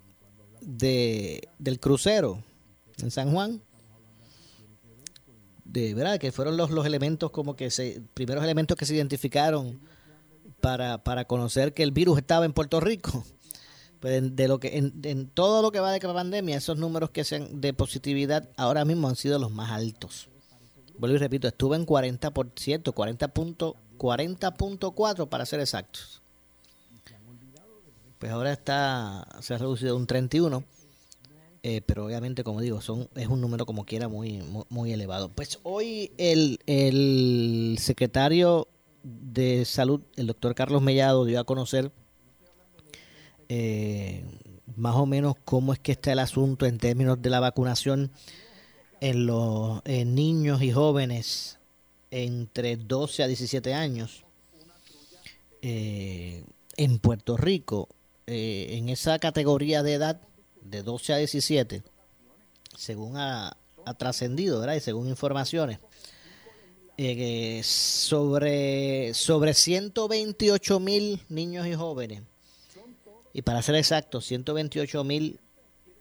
de 0.62 1.50
del 1.60 1.80
crucero 1.82 2.42
en 3.02 3.12
San 3.12 3.32
Juan, 3.32 3.62
de 5.66 5.94
verdad 5.94 6.20
que 6.20 6.32
fueron 6.32 6.56
los, 6.56 6.72
los 6.72 6.86
elementos 6.86 7.32
como 7.32 7.56
que 7.56 7.70
se, 7.70 8.02
primeros 8.14 8.44
elementos 8.44 8.78
que 8.78 8.86
se 8.86 8.96
identificaron 8.96 9.82
para, 10.62 11.04
para 11.04 11.26
conocer 11.26 11.74
que 11.74 11.84
el 11.84 11.92
virus 11.92 12.20
estaba 12.20 12.46
en 12.46 12.54
Puerto 12.54 12.80
Rico. 12.80 13.26
Pues 14.00 14.36
de 14.36 14.48
lo 14.50 14.60
que 14.60 14.78
en, 14.78 15.30
todo 15.30 15.62
lo 15.62 15.72
que 15.72 15.80
va 15.80 15.92
de 15.92 16.06
la 16.06 16.14
pandemia, 16.14 16.58
esos 16.58 16.78
números 16.78 17.12
que 17.12 17.24
sean 17.24 17.62
de 17.62 17.74
positividad 17.74 18.50
ahora 18.58 18.84
mismo 18.84 19.08
han 19.08 19.16
sido 19.16 19.40
los 19.40 19.50
más 19.50 19.72
altos. 19.72 20.28
Vuelvo 20.98 21.16
y 21.16 21.20
repito, 21.20 21.48
estuve 21.48 21.76
en 21.76 21.86
40%, 21.86 22.94
40.4 22.94 23.76
40 23.98 25.30
para 25.30 25.46
ser 25.46 25.60
exactos. 25.60 26.22
Pues 28.20 28.32
ahora 28.32 28.54
está 28.54 29.28
se 29.42 29.54
ha 29.54 29.58
reducido 29.58 29.94
a 29.94 29.98
un 29.98 30.08
31 30.08 30.64
eh, 31.66 31.82
pero 31.86 32.06
obviamente 32.06 32.44
como 32.44 32.60
digo 32.60 32.82
son 32.82 33.08
es 33.16 33.28
un 33.28 33.40
número 33.40 33.66
como 33.66 33.86
quiera 33.86 34.10
muy 34.10 34.44
muy, 34.70 34.92
elevado. 34.92 35.30
Pues 35.30 35.60
hoy 35.64 36.12
el, 36.18 36.60
el 36.68 37.78
secretario 37.80 38.68
de 39.04 39.64
salud 39.64 40.02
el 40.18 40.28
doctor 40.28 40.56
Carlos 40.56 40.82
Mellado 40.82 41.24
dio 41.24 41.40
a 41.40 41.46
conocer 41.46 41.92
eh, 43.48 44.26
más 44.76 44.96
o 44.96 45.06
menos 45.06 45.36
cómo 45.46 45.72
es 45.72 45.80
que 45.80 45.94
está 45.94 46.12
el 46.12 46.20
asunto 46.20 46.66
en 46.66 46.78
términos 46.80 47.22
de 47.22 47.30
la 47.30 47.40
vacunación 47.40 48.12
en 49.04 49.26
los 49.26 49.82
en 49.84 50.16
niños 50.16 50.62
y 50.62 50.72
jóvenes 50.72 51.60
entre 52.10 52.78
12 52.78 53.24
a 53.24 53.28
17 53.28 53.74
años 53.74 54.24
eh, 55.62 56.46
en 56.78 57.00
Puerto 57.00 57.36
Rico 57.36 57.90
eh, 58.28 58.78
en 58.78 58.88
esa 58.88 59.20
categoría 59.20 59.84
de 59.84 59.96
edad 59.96 60.22
de 60.62 60.84
12 60.84 61.14
a 61.14 61.18
17, 61.18 61.84
según 62.78 63.18
ha, 63.18 63.58
trascendido, 63.98 64.62
¿verdad? 64.62 64.76
Y 64.76 64.80
según 64.80 65.10
informaciones, 65.10 65.80
eh, 66.98 67.60
sobre, 67.62 69.14
sobre 69.14 69.54
128 69.54 70.80
mil 70.80 71.20
niños 71.28 71.68
y 71.68 71.74
jóvenes, 71.74 72.22
y 73.34 73.42
para 73.42 73.62
ser 73.62 73.76
exacto, 73.76 74.22
128 74.22 75.04
mil 75.04 75.42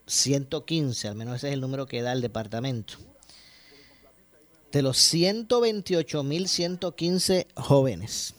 115, 0.07 1.09
al 1.09 1.15
menos 1.15 1.37
ese 1.37 1.49
es 1.49 1.55
el 1.55 1.61
número 1.61 1.87
que 1.87 2.03
da 2.03 2.12
el 2.12 2.21
departamento. 2.21 2.95
De 4.71 4.83
los 4.83 4.99
128 4.99 6.23
mil 6.23 6.49
115 6.49 7.47
jóvenes, 7.57 8.35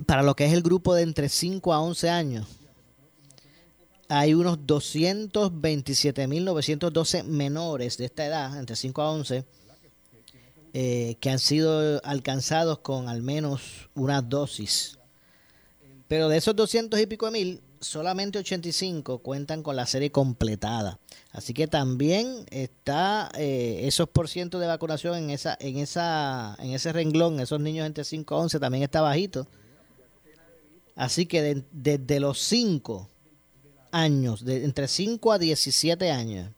para 0.04 0.22
lo 0.22 0.36
que 0.36 0.44
es 0.44 0.52
el 0.52 0.60
grupo 0.60 0.94
de 0.94 1.00
entre 1.00 1.30
5 1.30 1.72
a 1.72 1.80
11 1.80 2.10
años, 2.10 2.46
hay 4.08 4.34
unos 4.34 4.58
227.912 4.58 7.24
menores 7.24 7.96
de 7.96 8.04
esta 8.04 8.26
edad, 8.26 8.58
entre 8.58 8.76
5 8.76 9.00
a 9.00 9.12
11, 9.12 9.46
eh, 10.74 11.16
que 11.20 11.30
han 11.30 11.38
sido 11.38 12.04
alcanzados 12.04 12.80
con 12.80 13.08
al 13.08 13.22
menos 13.22 13.88
una 13.94 14.20
dosis. 14.20 14.98
Pero 16.06 16.28
de 16.28 16.36
esos 16.36 16.54
200 16.54 17.00
y 17.00 17.06
pico 17.06 17.24
de 17.24 17.32
mil, 17.32 17.62
solamente 17.80 18.38
85 18.38 19.18
cuentan 19.18 19.62
con 19.62 19.74
la 19.74 19.86
serie 19.86 20.12
completada. 20.12 20.98
Así 21.32 21.54
que 21.54 21.66
también 21.66 22.44
está 22.50 23.30
eh, 23.36 23.80
esos 23.84 24.08
por 24.08 24.28
ciento 24.28 24.58
de 24.58 24.66
vacunación 24.66 25.16
en 25.16 25.30
esa 25.30 25.56
en 25.60 25.78
esa 25.78 26.56
en 26.60 26.70
ese 26.72 26.92
renglón, 26.92 27.40
esos 27.40 27.60
niños 27.60 27.86
entre 27.86 28.04
5 28.04 28.34
a 28.34 28.38
11 28.38 28.60
también 28.60 28.84
está 28.84 29.00
bajito. 29.00 29.46
Así 30.94 31.26
que 31.26 31.64
desde 31.72 32.20
los 32.20 32.38
5 32.40 33.08
años, 33.90 34.44
de, 34.44 34.64
entre 34.64 34.86
5 34.86 35.32
a 35.32 35.38
17 35.38 36.10
años, 36.10 36.50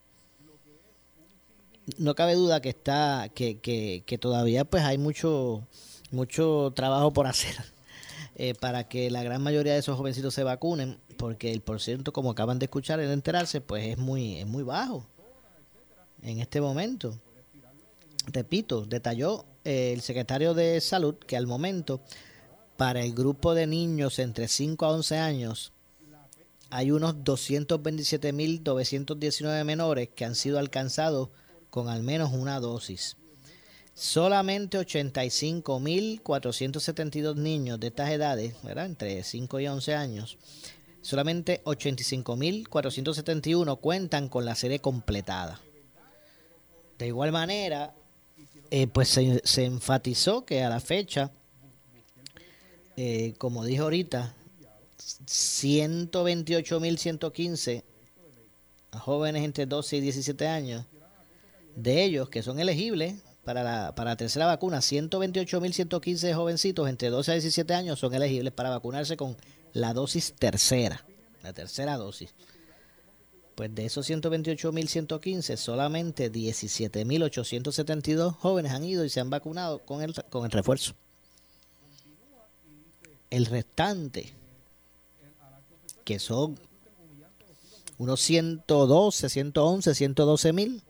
no 1.98 2.14
cabe 2.14 2.34
duda 2.34 2.60
que 2.60 2.70
está 2.70 3.30
que, 3.34 3.60
que, 3.60 4.02
que 4.06 4.18
todavía 4.18 4.64
pues 4.64 4.82
hay 4.82 4.98
mucho 4.98 5.66
mucho 6.10 6.72
trabajo 6.74 7.12
por 7.12 7.26
hacer 7.28 7.72
eh, 8.34 8.54
para 8.54 8.88
que 8.88 9.10
la 9.10 9.22
gran 9.22 9.42
mayoría 9.42 9.74
de 9.74 9.80
esos 9.80 9.96
jovencitos 9.96 10.32
se 10.32 10.42
vacunen 10.42 10.98
porque 11.22 11.52
el 11.52 11.60
porcentaje 11.60 12.12
como 12.12 12.32
acaban 12.32 12.58
de 12.58 12.64
escuchar 12.64 12.98
en 12.98 13.12
enterarse 13.12 13.60
pues 13.60 13.86
es 13.86 13.96
muy 13.96 14.38
es 14.38 14.46
muy 14.46 14.64
bajo 14.64 15.06
en 16.20 16.40
este 16.40 16.60
momento 16.60 17.16
repito 18.26 18.84
detalló 18.84 19.44
eh, 19.64 19.92
el 19.92 20.00
secretario 20.00 20.52
de 20.52 20.80
salud 20.80 21.14
que 21.14 21.36
al 21.36 21.46
momento 21.46 22.00
para 22.76 23.02
el 23.02 23.14
grupo 23.14 23.54
de 23.54 23.68
niños 23.68 24.18
entre 24.18 24.48
5 24.48 24.84
a 24.84 24.90
11 24.90 25.18
años 25.18 25.70
hay 26.70 26.90
unos 26.90 27.14
227.919 27.18 29.64
menores 29.64 30.08
que 30.08 30.24
han 30.24 30.34
sido 30.34 30.58
alcanzados 30.58 31.28
con 31.70 31.88
al 31.88 32.02
menos 32.02 32.32
una 32.32 32.58
dosis. 32.58 33.16
Solamente 33.94 34.76
85.472 34.78 37.36
niños 37.36 37.78
de 37.78 37.86
estas 37.88 38.10
edades, 38.10 38.54
¿verdad? 38.64 38.86
entre 38.86 39.22
5 39.22 39.60
y 39.60 39.68
11 39.68 39.94
años, 39.94 40.38
solamente 41.02 41.62
85.471 41.64 43.78
cuentan 43.80 44.28
con 44.28 44.44
la 44.44 44.54
serie 44.54 44.78
completada. 44.78 45.60
De 46.98 47.08
igual 47.08 47.32
manera, 47.32 47.92
eh, 48.70 48.86
pues 48.86 49.08
se, 49.08 49.64
enfatizó 49.64 50.44
que 50.44 50.62
a 50.62 50.70
la 50.70 50.78
fecha, 50.80 51.32
eh, 52.96 53.34
como 53.38 53.64
dije 53.64 53.80
ahorita, 53.80 54.36
128.115 55.26 57.82
jóvenes 58.92 59.42
entre 59.44 59.66
12 59.66 59.96
y 59.96 60.00
17 60.00 60.46
años, 60.46 60.86
de 61.74 62.04
ellos 62.04 62.28
que 62.28 62.42
son 62.42 62.60
elegibles 62.60 63.14
para 63.44 63.64
la, 63.64 63.94
para 63.94 64.10
la 64.10 64.16
tercera 64.16 64.46
vacuna, 64.46 64.78
128.115 64.78 66.34
jovencitos 66.34 66.88
entre 66.88 67.10
12 67.10 67.32
y 67.32 67.34
17 67.34 67.74
años 67.74 67.98
son 67.98 68.14
elegibles 68.14 68.52
para 68.52 68.70
vacunarse 68.70 69.16
con 69.16 69.36
la 69.72 69.94
dosis 69.94 70.34
tercera, 70.34 71.04
la 71.42 71.52
tercera 71.52 71.96
dosis. 71.96 72.34
Pues 73.54 73.74
de 73.74 73.84
esos 73.84 74.08
128.115, 74.08 75.56
solamente 75.56 76.32
17.872 76.32 78.34
jóvenes 78.34 78.72
han 78.72 78.84
ido 78.84 79.04
y 79.04 79.10
se 79.10 79.20
han 79.20 79.30
vacunado 79.30 79.80
con 79.80 80.02
el, 80.02 80.14
con 80.30 80.44
el 80.44 80.50
refuerzo. 80.50 80.94
El 83.30 83.46
restante, 83.46 84.32
que 86.04 86.18
son 86.18 86.58
unos 87.98 88.20
112, 88.20 89.28
111, 89.28 89.94
112 89.94 90.52
mil, 90.52 90.82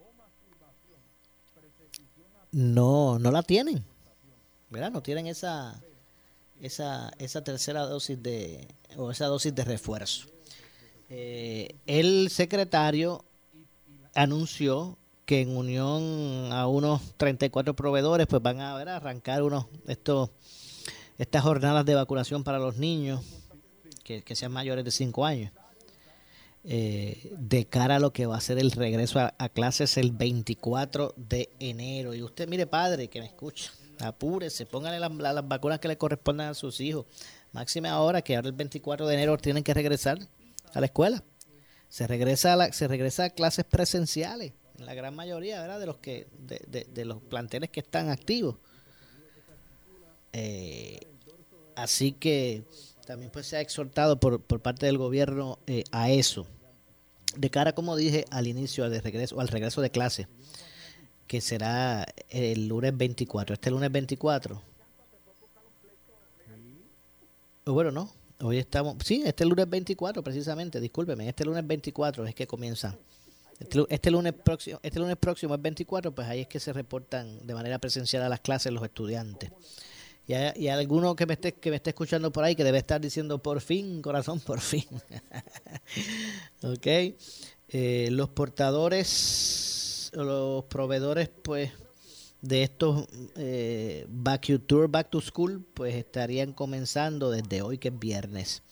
no, 2.51 3.19
no 3.19 3.31
la 3.31 3.43
tienen. 3.43 3.83
¿Verdad? 4.69 4.91
No 4.91 5.03
tienen 5.03 5.27
esa, 5.27 5.79
esa, 6.63 7.11
esa 7.19 7.43
tercera 7.43 7.81
dosis 7.81 8.21
de, 8.23 8.67
o 8.95 9.11
esa 9.11 9.27
dosis 9.27 9.53
de 9.53 9.63
refuerzo. 9.63 10.27
Eh, 11.09 11.75
el 11.85 12.29
secretario 12.29 13.23
anunció 14.15 14.97
que 15.25 15.41
en 15.41 15.55
unión 15.55 16.51
a 16.51 16.67
unos 16.67 17.01
34 17.17 17.75
proveedores, 17.75 18.27
pues 18.27 18.41
van 18.41 18.61
a, 18.61 18.75
ver, 18.75 18.89
arrancar 18.89 19.43
unos 19.43 19.65
estos 19.87 20.31
estas 21.17 21.43
jornadas 21.43 21.85
de 21.85 21.95
vacunación 21.95 22.43
para 22.43 22.59
los 22.59 22.77
niños 22.77 23.21
que, 24.03 24.23
sean 24.35 24.51
mayores 24.51 24.83
de 24.83 24.91
5 24.91 25.25
años. 25.25 25.51
Eh, 26.65 27.35
de 27.37 27.65
cara 27.65 27.97
a 27.97 27.99
lo 27.99 28.13
que 28.13 28.25
va 28.25 28.37
a 28.37 28.41
ser 28.41 28.57
el 28.57 28.71
regreso 28.71 29.19
a, 29.19 29.49
clases 29.49 29.97
el 29.97 30.11
24 30.11 31.13
de 31.17 31.49
enero. 31.59 32.13
Y 32.13 32.23
usted, 32.23 32.47
mire, 32.47 32.67
padre, 32.67 33.09
que 33.09 33.19
me 33.19 33.27
escucha, 33.27 33.71
apúrese, 33.99 34.65
póngale 34.65 34.99
las, 34.99 35.11
las 35.13 35.47
vacunas 35.47 35.79
que 35.79 35.87
le 35.87 35.97
correspondan 35.97 36.49
a 36.49 36.53
sus 36.53 36.79
hijos. 36.79 37.05
Máxime 37.51 37.89
ahora 37.89 38.21
que 38.21 38.35
ahora 38.35 38.49
el 38.49 38.55
24 38.55 39.07
de 39.07 39.13
enero 39.13 39.37
tienen 39.37 39.63
que 39.63 39.73
regresar 39.73 40.19
a 40.73 40.79
la 40.79 40.85
escuela. 40.87 41.23
Se 41.89 42.07
regresa 42.07 42.53
a, 42.53 42.73
se 42.73 42.87
regresa 42.87 43.25
a 43.25 43.29
clases 43.29 43.65
presenciales, 43.65 44.53
en 44.79 44.85
la 44.85 44.95
gran 44.95 45.15
mayoría 45.15 45.61
¿verdad? 45.61 45.79
de 45.79 45.85
los 45.85 45.97
que 45.97 46.27
de, 46.39 46.87
de, 46.91 47.05
los 47.05 47.21
planteles 47.21 47.69
que 47.69 47.81
están 47.81 48.09
activos. 48.09 48.55
Eh, 50.33 50.99
así 51.75 52.13
que 52.13 52.63
también 53.05 53.31
pues 53.31 53.45
se 53.45 53.57
ha 53.57 53.61
exhortado 53.61 54.19
por, 54.19 54.41
por 54.41 54.61
parte 54.61 54.87
del 54.87 54.97
gobierno 54.97 55.59
eh, 55.67 55.83
a 55.91 56.09
eso. 56.09 56.47
De 57.35 57.49
cara, 57.49 57.73
como 57.73 57.95
dije 57.95 58.25
al 58.31 58.47
inicio, 58.47 58.83
al 58.83 58.99
regreso, 59.01 59.39
al 59.39 59.47
regreso 59.47 59.81
de 59.81 59.91
clase, 59.91 60.27
que 61.27 61.41
será 61.41 62.05
el 62.29 62.67
lunes 62.67 62.95
24. 62.95 63.53
Este 63.53 63.71
lunes 63.71 63.91
24. 63.91 64.61
Bueno, 67.65 67.91
no. 67.91 68.11
Hoy 68.41 68.57
estamos. 68.57 68.97
Sí, 69.03 69.23
este 69.25 69.45
lunes 69.45 69.69
24, 69.69 70.23
precisamente. 70.23 70.79
Discúlpeme. 70.79 71.29
Este 71.29 71.45
lunes 71.45 71.65
24 71.65 72.25
es 72.27 72.35
que 72.35 72.45
comienza. 72.45 72.97
Este, 73.59 73.85
este, 73.89 74.11
lunes 74.11 74.33
próximo, 74.33 74.79
este 74.83 74.99
lunes 74.99 75.15
próximo 75.15 75.55
es 75.55 75.61
24, 75.61 76.13
pues 76.13 76.27
ahí 76.27 76.41
es 76.41 76.47
que 76.47 76.59
se 76.59 76.73
reportan 76.73 77.45
de 77.45 77.53
manera 77.53 77.79
presencial 77.79 78.23
a 78.23 78.29
las 78.29 78.41
clases 78.41 78.73
los 78.73 78.83
estudiantes. 78.83 79.51
Y 80.25 80.33
hay, 80.33 80.69
alguno 80.69 81.15
que 81.15 81.25
me, 81.25 81.33
esté, 81.33 81.53
que 81.53 81.69
me 81.69 81.75
esté 81.77 81.89
escuchando 81.89 82.31
por 82.31 82.45
ahí 82.45 82.55
que 82.55 82.63
debe 82.63 82.77
estar 82.77 83.01
diciendo 83.01 83.39
por 83.39 83.59
fin, 83.59 84.01
corazón, 84.01 84.39
por 84.39 84.61
fin. 84.61 84.85
ok. 86.63 86.87
Eh, 87.67 88.07
los 88.11 88.29
portadores, 88.29 89.09
los 90.13 90.65
proveedores, 90.65 91.29
pues, 91.29 91.71
de 92.41 92.63
estos 92.63 93.07
eh, 93.37 94.05
Back 94.09 94.47
to 94.47 94.59
Tour, 94.59 94.89
Back 94.89 95.09
to 95.09 95.21
School, 95.21 95.65
pues 95.73 95.95
estarían 95.95 96.51
comenzando 96.51 97.31
desde 97.31 97.61
hoy, 97.61 97.77
que 97.77 97.87
es 97.87 97.97
viernes. 97.97 98.63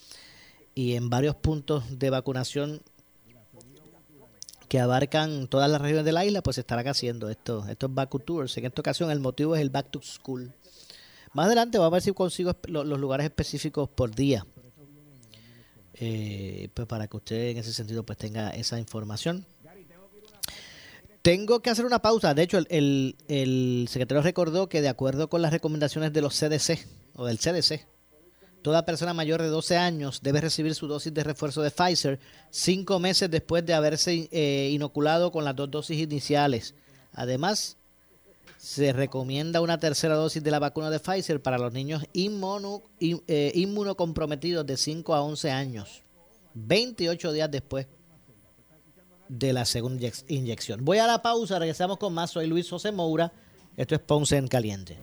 Y 0.75 0.95
en 0.95 1.09
varios 1.09 1.35
puntos 1.35 1.83
de 1.97 2.09
vacunación 2.09 2.81
que 4.67 4.79
abarcan 4.79 5.47
todas 5.47 5.69
las 5.69 5.81
regiones 5.81 6.05
de 6.05 6.11
la 6.11 6.25
isla, 6.25 6.43
pues 6.43 6.57
estarán 6.57 6.87
haciendo 6.87 7.29
estos, 7.29 7.67
estos 7.67 7.93
Back 7.93 8.09
to 8.09 8.19
Tours. 8.19 8.57
En 8.57 8.65
esta 8.65 8.81
ocasión 8.81 9.09
el 9.09 9.19
motivo 9.19 9.55
es 9.55 9.61
el 9.61 9.69
Back 9.69 9.89
to 9.89 10.01
School. 10.01 10.53
Más 11.33 11.45
adelante 11.45 11.77
vamos 11.77 11.93
a 11.93 11.95
ver 11.95 12.01
si 12.01 12.11
consigo 12.11 12.55
los, 12.67 12.85
lugares 12.85 13.25
específicos 13.25 13.89
por 13.89 14.13
día. 14.13 14.45
Eh, 15.93 16.69
pues 16.73 16.87
para 16.87 17.07
que 17.07 17.17
usted 17.17 17.49
en 17.49 17.57
ese 17.57 17.73
sentido 17.73 18.05
pues 18.05 18.17
tenga 18.17 18.49
esa 18.49 18.79
información. 18.79 19.45
Tengo 21.21 21.61
que 21.61 21.69
hacer 21.69 21.85
una 21.85 22.01
pausa. 22.01 22.33
De 22.33 22.43
hecho, 22.43 22.57
el, 22.69 23.85
secretario 23.89 24.23
recordó 24.23 24.67
que 24.67 24.81
de 24.81 24.89
acuerdo 24.89 25.29
con 25.29 25.41
las 25.41 25.51
recomendaciones 25.51 26.13
de 26.13 26.21
los 26.21 26.39
CDC 26.39 26.79
o 27.15 27.25
del 27.25 27.37
CDC, 27.37 27.85
toda 28.63 28.85
persona 28.85 29.13
mayor 29.13 29.41
de 29.41 29.49
12 29.49 29.77
años 29.77 30.21
debe 30.23 30.41
recibir 30.41 30.73
su 30.73 30.87
dosis 30.87 31.13
de 31.13 31.23
refuerzo 31.23 31.61
de 31.61 31.69
Pfizer 31.69 32.19
cinco 32.49 32.99
meses 32.99 33.29
después 33.29 33.65
de 33.65 33.73
haberse 33.73 34.29
eh, 34.31 34.69
inoculado 34.71 35.31
con 35.31 35.45
las 35.45 35.55
dos 35.55 35.69
dosis 35.69 35.99
iniciales. 35.99 36.73
Además, 37.13 37.77
se 38.57 38.91
recomienda 38.91 39.61
una 39.61 39.79
tercera 39.79 40.15
dosis 40.15 40.43
de 40.43 40.51
la 40.51 40.59
vacuna 40.59 40.89
de 40.89 40.99
Pfizer 40.99 41.41
para 41.41 41.59
los 41.59 41.71
niños 41.71 42.03
eh, 42.13 43.51
inmunocomprometidos 43.55 44.65
de 44.65 44.77
5 44.77 45.13
a 45.13 45.21
11 45.21 45.51
años, 45.51 46.01
28 46.55 47.31
días 47.31 47.51
después 47.51 47.87
de 49.31 49.53
la 49.53 49.63
segunda 49.63 50.09
inyección. 50.27 50.83
Voy 50.83 50.97
a 50.97 51.07
la 51.07 51.21
pausa, 51.21 51.57
regresamos 51.57 51.97
con 51.97 52.13
más. 52.13 52.31
Soy 52.31 52.47
Luis 52.47 52.69
José 52.69 52.91
Moura. 52.91 53.31
Esto 53.77 53.95
es 53.95 54.01
Ponce 54.01 54.35
en 54.35 54.47
Caliente. 54.47 54.99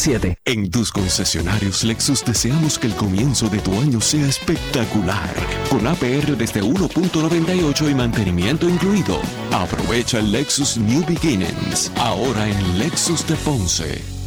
En 0.45 0.71
tus 0.71 0.91
concesionarios 0.91 1.83
Lexus 1.83 2.25
deseamos 2.25 2.79
que 2.79 2.87
el 2.87 2.95
comienzo 2.95 3.49
de 3.49 3.59
tu 3.59 3.71
año 3.79 4.01
sea 4.01 4.25
espectacular, 4.25 5.31
con 5.69 5.85
APR 5.85 6.35
desde 6.35 6.63
1.98 6.63 7.91
y 7.91 7.93
mantenimiento 7.93 8.67
incluido. 8.67 9.21
Aprovecha 9.51 10.17
el 10.17 10.31
Lexus 10.31 10.77
New 10.77 11.05
Beginnings, 11.05 11.91
ahora 11.97 12.49
en 12.49 12.79
Lexus 12.79 13.27
de 13.27 13.35
Ponce. 13.35 14.20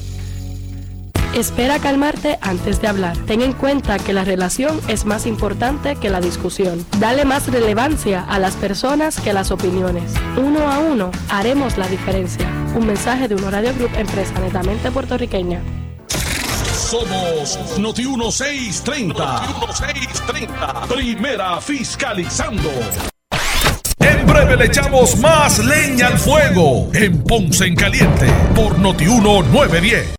Espera 1.35 1.81
calmarte 1.81 2.39
antes 2.43 2.81
de 2.81 2.87
hablar. 2.87 3.17
Ten 3.27 3.43
en 3.43 3.55
cuenta 3.55 3.99
que 3.99 4.13
la 4.13 4.23
relación 4.23 4.81
es 4.87 5.05
más 5.05 5.27
importante 5.27 5.97
que 5.97 6.09
la 6.09 6.21
discusión. 6.21 6.87
Dale 7.01 7.25
más 7.25 7.49
relevancia 7.49 8.23
a 8.23 8.39
las 8.39 8.55
personas 8.55 9.21
que 9.21 9.33
las 9.33 9.51
opiniones. 9.51 10.15
Uno 10.37 10.71
a 10.71 10.79
uno 10.79 11.11
haremos 11.29 11.77
la 11.77 11.89
diferencia. 11.89 12.49
Un 12.77 12.87
mensaje 12.87 13.27
de 13.27 13.35
un 13.35 13.51
Radio 13.51 13.75
Group, 13.75 13.91
empresa 13.97 14.33
netamente 14.39 14.93
puertorriqueña. 14.93 15.61
Somos 16.73 17.59
Noti 17.81 18.07
1630. 18.07 19.25
Noti 19.25 19.53
1630. 19.67 20.87
Primera 20.87 21.61
fiscalizando. 21.61 22.71
En 23.99 24.25
breve 24.25 24.57
le 24.57 24.67
echamos 24.67 25.19
más 25.19 25.59
leña 25.59 26.07
al 26.07 26.19
fuego 26.19 26.91
en 26.95 27.25
Ponce 27.25 27.67
en 27.67 27.75
Caliente 27.75 28.29
por 28.55 28.79
Noti 28.79 29.07
1910. 29.07 30.15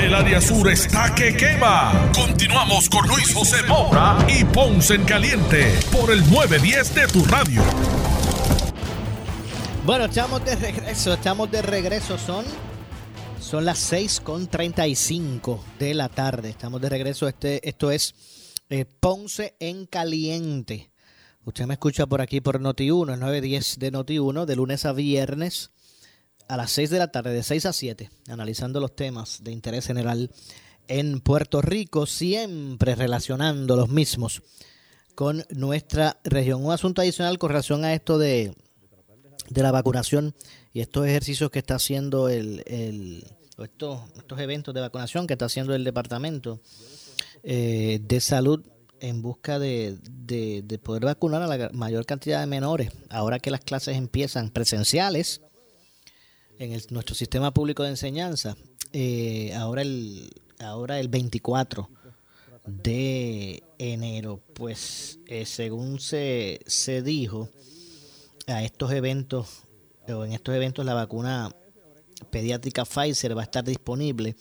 El 0.00 0.14
área 0.14 0.40
sur 0.40 0.66
está 0.70 1.14
que 1.14 1.36
quema. 1.36 2.10
Continuamos 2.14 2.88
con 2.88 3.06
Luis 3.06 3.34
José 3.34 3.62
Moura 3.68 4.16
y 4.30 4.44
Ponce 4.46 4.94
en 4.94 5.04
Caliente 5.04 5.78
por 5.92 6.10
el 6.10 6.20
910 6.30 6.94
de 6.94 7.06
tu 7.08 7.22
radio. 7.26 7.62
Bueno, 9.84 10.06
estamos 10.06 10.42
de 10.42 10.56
regreso, 10.56 11.12
estamos 11.12 11.50
de 11.50 11.60
regreso, 11.60 12.16
son, 12.16 12.46
son 13.40 13.66
las 13.66 13.78
6 13.78 14.20
con 14.20 14.46
35 14.46 15.62
de 15.78 15.92
la 15.92 16.08
tarde, 16.08 16.48
estamos 16.48 16.80
de 16.80 16.88
regreso, 16.88 17.28
este, 17.28 17.68
esto 17.68 17.90
es 17.90 18.14
eh, 18.70 18.86
Ponce 18.86 19.54
en 19.60 19.84
Caliente. 19.84 20.90
Usted 21.44 21.66
me 21.66 21.74
escucha 21.74 22.06
por 22.06 22.22
aquí 22.22 22.40
por 22.40 22.58
Noti1, 22.58 23.12
el 23.12 23.20
910 23.20 23.78
de 23.78 23.92
Noti1, 23.92 24.46
de 24.46 24.56
lunes 24.56 24.86
a 24.86 24.92
viernes 24.94 25.70
a 26.50 26.56
las 26.56 26.72
6 26.72 26.90
de 26.90 26.98
la 26.98 27.12
tarde, 27.12 27.32
de 27.32 27.44
6 27.44 27.66
a 27.66 27.72
7, 27.72 28.10
analizando 28.28 28.80
los 28.80 28.96
temas 28.96 29.44
de 29.44 29.52
interés 29.52 29.86
general 29.86 30.32
en 30.88 31.20
Puerto 31.20 31.62
Rico, 31.62 32.06
siempre 32.06 32.96
relacionando 32.96 33.76
los 33.76 33.88
mismos 33.88 34.42
con 35.14 35.44
nuestra 35.50 36.18
región. 36.24 36.64
Un 36.64 36.72
asunto 36.72 37.02
adicional 37.02 37.38
con 37.38 37.50
relación 37.50 37.84
a 37.84 37.94
esto 37.94 38.18
de, 38.18 38.52
de 39.48 39.62
la 39.62 39.70
vacunación 39.70 40.34
y 40.72 40.80
estos 40.80 41.06
ejercicios 41.06 41.52
que 41.52 41.60
está 41.60 41.76
haciendo 41.76 42.28
el, 42.28 42.64
el 42.66 43.24
estos, 43.62 44.00
estos 44.18 44.40
eventos 44.40 44.74
de 44.74 44.80
vacunación 44.80 45.28
que 45.28 45.34
está 45.34 45.44
haciendo 45.44 45.72
el 45.76 45.84
Departamento 45.84 46.60
eh, 47.44 48.00
de 48.02 48.20
Salud 48.20 48.66
en 48.98 49.22
busca 49.22 49.60
de, 49.60 49.98
de, 50.02 50.62
de, 50.64 50.78
poder 50.78 51.04
vacunar 51.04 51.42
a 51.42 51.46
la 51.46 51.70
mayor 51.72 52.06
cantidad 52.06 52.40
de 52.40 52.46
menores. 52.46 52.90
Ahora 53.08 53.38
que 53.38 53.52
las 53.52 53.60
clases 53.60 53.96
empiezan 53.96 54.50
presenciales 54.50 55.42
en 56.60 56.72
el, 56.72 56.82
nuestro 56.90 57.14
sistema 57.14 57.52
público 57.52 57.82
de 57.82 57.88
enseñanza, 57.88 58.54
eh, 58.92 59.52
ahora, 59.54 59.80
el, 59.80 60.30
ahora 60.58 61.00
el 61.00 61.08
24 61.08 61.88
de 62.66 63.62
enero, 63.78 64.40
pues 64.52 65.18
eh, 65.26 65.46
según 65.46 66.00
se, 66.00 66.60
se 66.66 67.00
dijo, 67.00 67.48
a 68.46 68.62
estos 68.62 68.92
eventos, 68.92 69.62
o 70.06 70.24
en 70.24 70.32
estos 70.32 70.54
eventos 70.54 70.84
la 70.84 70.92
vacuna 70.92 71.50
pediátrica 72.30 72.84
Pfizer 72.84 73.36
va 73.36 73.40
a 73.40 73.44
estar 73.44 73.64
disponible 73.64 74.36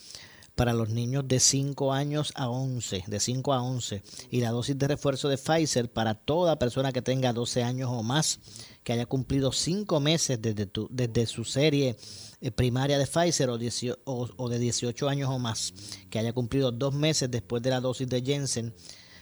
para 0.59 0.73
los 0.73 0.89
niños 0.89 1.25
de 1.25 1.39
5 1.39 1.93
años 1.93 2.33
a 2.35 2.49
11, 2.49 3.05
de 3.07 3.19
5 3.21 3.53
a 3.53 3.63
11, 3.63 4.03
y 4.29 4.41
la 4.41 4.51
dosis 4.51 4.77
de 4.77 4.89
refuerzo 4.89 5.29
de 5.29 5.37
Pfizer 5.37 5.89
para 5.89 6.15
toda 6.15 6.59
persona 6.59 6.91
que 6.91 7.01
tenga 7.01 7.31
12 7.31 7.63
años 7.63 7.89
o 7.89 8.03
más, 8.03 8.41
que 8.83 8.91
haya 8.91 9.05
cumplido 9.05 9.53
5 9.53 10.01
meses 10.01 10.37
desde, 10.41 11.25
su 11.27 11.45
serie 11.45 11.95
eh, 12.41 12.51
primaria 12.51 12.97
de 12.97 13.07
Pfizer 13.07 13.49
o, 13.49 13.57
18, 13.57 14.01
o, 14.03 14.27
o, 14.35 14.49
de 14.49 14.59
18 14.59 15.07
años 15.07 15.29
o 15.29 15.39
más, 15.39 15.73
que 16.09 16.19
haya 16.19 16.33
cumplido 16.33 16.73
2 16.73 16.93
meses 16.93 17.31
después 17.31 17.63
de 17.63 17.69
la 17.69 17.79
dosis 17.79 18.09
de 18.09 18.21
Jensen, 18.21 18.73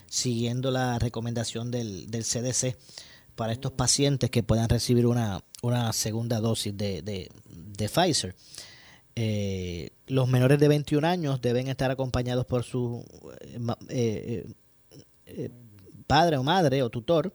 siguiendo 0.08 0.72
la 0.72 0.98
recomendación 0.98 1.70
del, 1.70 2.08
CDC 2.10 2.76
para 3.36 3.52
estos 3.52 3.70
pacientes 3.70 4.28
que 4.30 4.42
puedan 4.42 4.68
recibir 4.68 5.06
una, 5.06 5.40
segunda 5.92 6.40
dosis 6.40 6.76
de 6.76 7.30
Pfizer. 7.76 8.34
Eh, 9.14 9.90
los 10.08 10.28
menores 10.28 10.58
de 10.58 10.68
21 10.68 11.06
años 11.06 11.40
deben 11.40 11.68
estar 11.68 11.90
acompañados 11.90 12.46
por 12.46 12.64
su 12.64 13.04
eh, 13.88 14.46
eh, 15.26 15.50
padre 16.06 16.36
o 16.36 16.42
madre 16.42 16.82
o 16.82 16.90
tutor. 16.90 17.32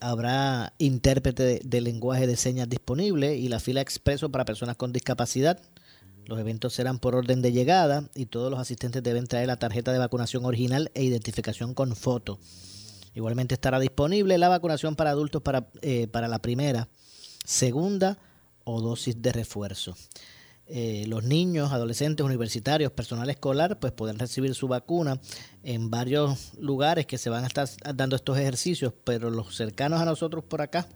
habrá 0.00 0.72
intérprete 0.78 1.60
de, 1.62 1.80
lenguaje 1.80 2.26
de 2.26 2.36
señas 2.36 2.68
disponible 2.68 3.36
y 3.36 3.48
la 3.48 3.60
fila 3.60 3.80
expreso 3.80 4.30
para 4.30 4.44
personas 4.44 4.76
con 4.76 4.92
discapacidad. 4.92 5.60
Los 6.24 6.38
eventos 6.38 6.74
serán 6.74 6.98
por 6.98 7.14
orden 7.14 7.42
de 7.42 7.52
llegada 7.52 8.08
y 8.14 8.26
todos 8.26 8.50
los 8.50 8.60
asistentes 8.60 9.02
deben 9.02 9.26
traer 9.26 9.46
la 9.46 9.58
tarjeta 9.58 9.92
de 9.92 9.98
vacunación 9.98 10.44
original 10.44 10.90
e 10.94 11.04
identificación 11.04 11.74
con 11.74 11.96
foto. 11.96 12.38
Igualmente 13.14 13.54
estará 13.54 13.80
disponible 13.80 14.38
la 14.38 14.48
vacunación 14.48 14.94
para 14.94 15.10
adultos 15.10 15.42
para, 15.42 15.68
para 16.12 16.28
la 16.28 16.38
primera, 16.40 16.88
segunda 17.44 18.18
o 18.64 18.80
dosis 18.80 19.20
de 19.22 19.32
refuerzo. 19.32 19.96
Eh, 20.70 21.06
los 21.08 21.24
niños, 21.24 21.72
adolescentes, 21.72 22.26
universitarios, 22.26 22.92
personal 22.92 23.30
escolar, 23.30 23.80
pues 23.80 23.90
pueden 23.94 24.18
recibir 24.18 24.54
su 24.54 24.68
vacuna 24.68 25.18
en 25.62 25.88
varios 25.88 26.52
lugares 26.58 27.06
que 27.06 27.16
se 27.16 27.30
van 27.30 27.44
a 27.44 27.46
estar 27.46 27.66
dando 27.94 28.16
estos 28.16 28.36
ejercicios, 28.36 28.92
pero 29.02 29.30
los 29.30 29.56
cercanos 29.56 29.98
a 29.98 30.04
nosotros 30.04 30.44
por 30.44 30.60
acá, 30.60 30.86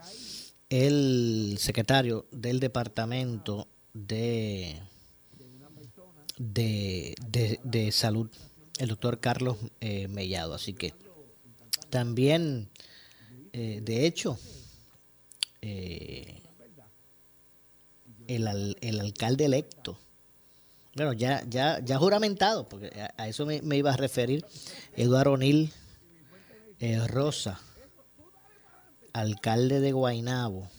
el 0.70 1.58
secretario 1.60 2.26
del 2.32 2.60
Departamento 2.60 3.68
de, 3.94 4.82
de, 6.38 7.92
Salud, 7.92 8.30
el 8.80 8.90
doctor 8.90 9.20
Carlos 9.20 9.58
eh, 9.80 10.08
Mellado. 10.08 10.56
Así 10.56 10.74
que 10.74 10.94
también, 11.90 12.68
eh, 13.54 13.80
de 13.84 14.08
hecho, 14.08 14.40
el, 15.62 16.38
el, 18.82 19.00
alcalde 19.00 19.46
electo, 19.46 20.00
bueno, 20.96 21.14
ya, 21.14 21.44
ya, 21.48 21.80
ya 21.84 21.98
juramentado, 22.00 22.68
porque 22.68 22.90
a, 23.18 23.28
eso 23.28 23.46
me, 23.46 23.62
me, 23.62 23.78
iba 23.78 23.94
a 23.94 23.98
referir, 23.98 24.44
Eduardo 24.96 25.34
O'Neill 25.34 25.72
Rosa, 27.08 27.60
alcalde 29.14 29.80
de 29.80 29.92
Guainabo, 29.92 30.70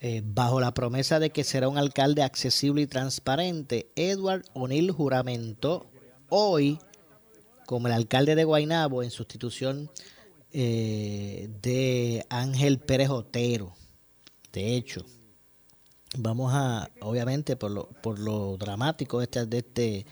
eh, 0.00 0.22
bajo 0.24 0.60
la 0.60 0.74
promesa 0.74 1.18
de 1.18 1.30
que 1.30 1.42
será 1.42 1.68
un 1.68 1.78
alcalde 1.78 2.22
accesible 2.22 2.82
y 2.82 2.86
transparente, 2.86 3.90
Edward 3.96 4.44
O'Neill 4.52 4.90
juramentó 4.90 5.86
hoy 6.28 6.78
como 7.64 7.86
el 7.86 7.94
alcalde 7.94 8.34
de 8.34 8.44
Guainabo 8.44 9.02
en 9.02 9.10
sustitución 9.10 9.90
eh, 10.52 11.48
de 11.62 12.26
Ángel 12.28 12.78
Pérez 12.78 13.08
Otero. 13.08 13.74
De 14.52 14.76
hecho, 14.76 15.04
vamos 16.18 16.52
a, 16.54 16.90
obviamente, 17.00 17.56
por 17.56 17.70
lo, 17.70 17.88
por 17.88 18.18
lo 18.18 18.56
dramático 18.58 19.18
de 19.18 19.24
este, 19.24 19.46
de 19.46 19.58
este 19.58 20.06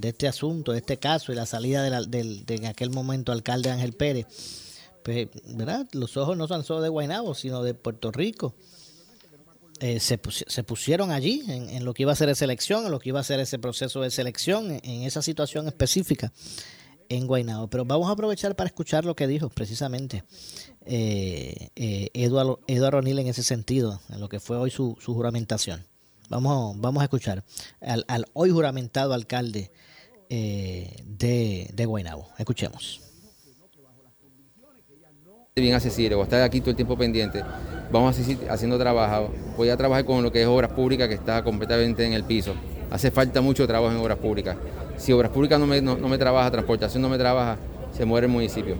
de 0.00 0.08
este 0.08 0.28
asunto, 0.28 0.72
de 0.72 0.78
este 0.78 0.98
caso 0.98 1.32
y 1.32 1.34
la 1.34 1.46
salida 1.46 1.82
de, 1.82 2.44
en 2.46 2.66
aquel 2.66 2.90
momento 2.90 3.32
alcalde 3.32 3.70
Ángel 3.70 3.92
Pérez, 3.92 4.26
pues, 5.02 5.28
¿verdad? 5.46 5.86
Los 5.92 6.16
ojos 6.16 6.36
no 6.36 6.46
son 6.48 6.64
solo 6.64 6.82
de 6.82 6.88
Guaynabo, 6.88 7.34
sino 7.34 7.62
de 7.62 7.74
Puerto 7.74 8.12
Rico. 8.12 8.54
Eh, 9.80 10.00
se, 10.00 10.20
se, 10.48 10.64
pusieron 10.64 11.12
allí 11.12 11.44
en, 11.46 11.84
lo 11.84 11.94
que 11.94 12.02
iba 12.02 12.10
a 12.10 12.16
ser 12.16 12.28
esa 12.28 12.44
elección, 12.44 12.84
en 12.84 12.90
lo 12.90 12.98
que 12.98 13.10
iba 13.10 13.20
a 13.20 13.24
ser 13.24 13.38
ese 13.38 13.60
proceso 13.60 14.00
de 14.00 14.10
selección, 14.10 14.72
en, 14.72 15.02
esa 15.02 15.22
situación 15.22 15.68
específica 15.68 16.32
en 17.08 17.28
Guaynabo. 17.28 17.68
Pero 17.68 17.84
vamos 17.84 18.08
a 18.08 18.12
aprovechar 18.12 18.56
para 18.56 18.66
escuchar 18.66 19.04
lo 19.04 19.14
que 19.14 19.28
dijo 19.28 19.48
precisamente 19.50 20.24
eh, 20.84 21.70
eh, 21.76 22.10
Eduardo, 22.12 22.60
Eduardo 22.66 22.98
O'Neill 22.98 23.20
en 23.20 23.28
ese 23.28 23.44
sentido, 23.44 24.00
en 24.10 24.20
lo 24.20 24.28
que 24.28 24.40
fue 24.40 24.56
hoy 24.56 24.72
su, 24.72 24.98
su 25.00 25.14
juramentación. 25.14 25.86
Vamos, 26.28 26.78
vamos 26.80 27.00
a 27.00 27.04
escuchar 27.04 27.44
al, 27.80 28.04
al 28.08 28.26
hoy 28.32 28.50
juramentado 28.50 29.14
alcalde 29.14 29.70
eh, 30.28 31.02
de, 31.04 31.70
de 31.72 31.86
Guaynabo. 31.86 32.28
Escuchemos. 32.38 33.00
Bien 35.56 35.74
accesible, 35.74 36.14
voy 36.14 36.22
a 36.22 36.24
estar 36.24 36.42
aquí 36.42 36.60
todo 36.60 36.70
el 36.70 36.76
tiempo 36.76 36.96
pendiente. 36.96 37.42
Vamos 37.90 38.16
a 38.16 38.22
seguir 38.22 38.48
haciendo 38.48 38.78
trabajo. 38.78 39.30
Voy 39.56 39.70
a 39.70 39.76
trabajar 39.76 40.04
con 40.04 40.22
lo 40.22 40.30
que 40.30 40.42
es 40.42 40.46
obras 40.46 40.72
públicas 40.72 41.08
que 41.08 41.14
está 41.14 41.42
completamente 41.42 42.04
en 42.04 42.12
el 42.12 42.22
piso. 42.22 42.54
Hace 42.90 43.10
falta 43.10 43.40
mucho 43.40 43.66
trabajo 43.66 43.92
en 43.92 44.00
obras 44.00 44.18
públicas. 44.18 44.56
Si 44.96 45.12
obras 45.12 45.32
públicas 45.32 45.58
no 45.58 45.66
me, 45.66 45.82
no, 45.82 45.96
me 45.96 46.18
trabaja, 46.18 46.50
transportación 46.50 47.02
no 47.02 47.08
me 47.08 47.18
trabaja, 47.18 47.58
se 47.92 48.04
muere 48.04 48.26
el 48.26 48.32
municipio. 48.32 48.76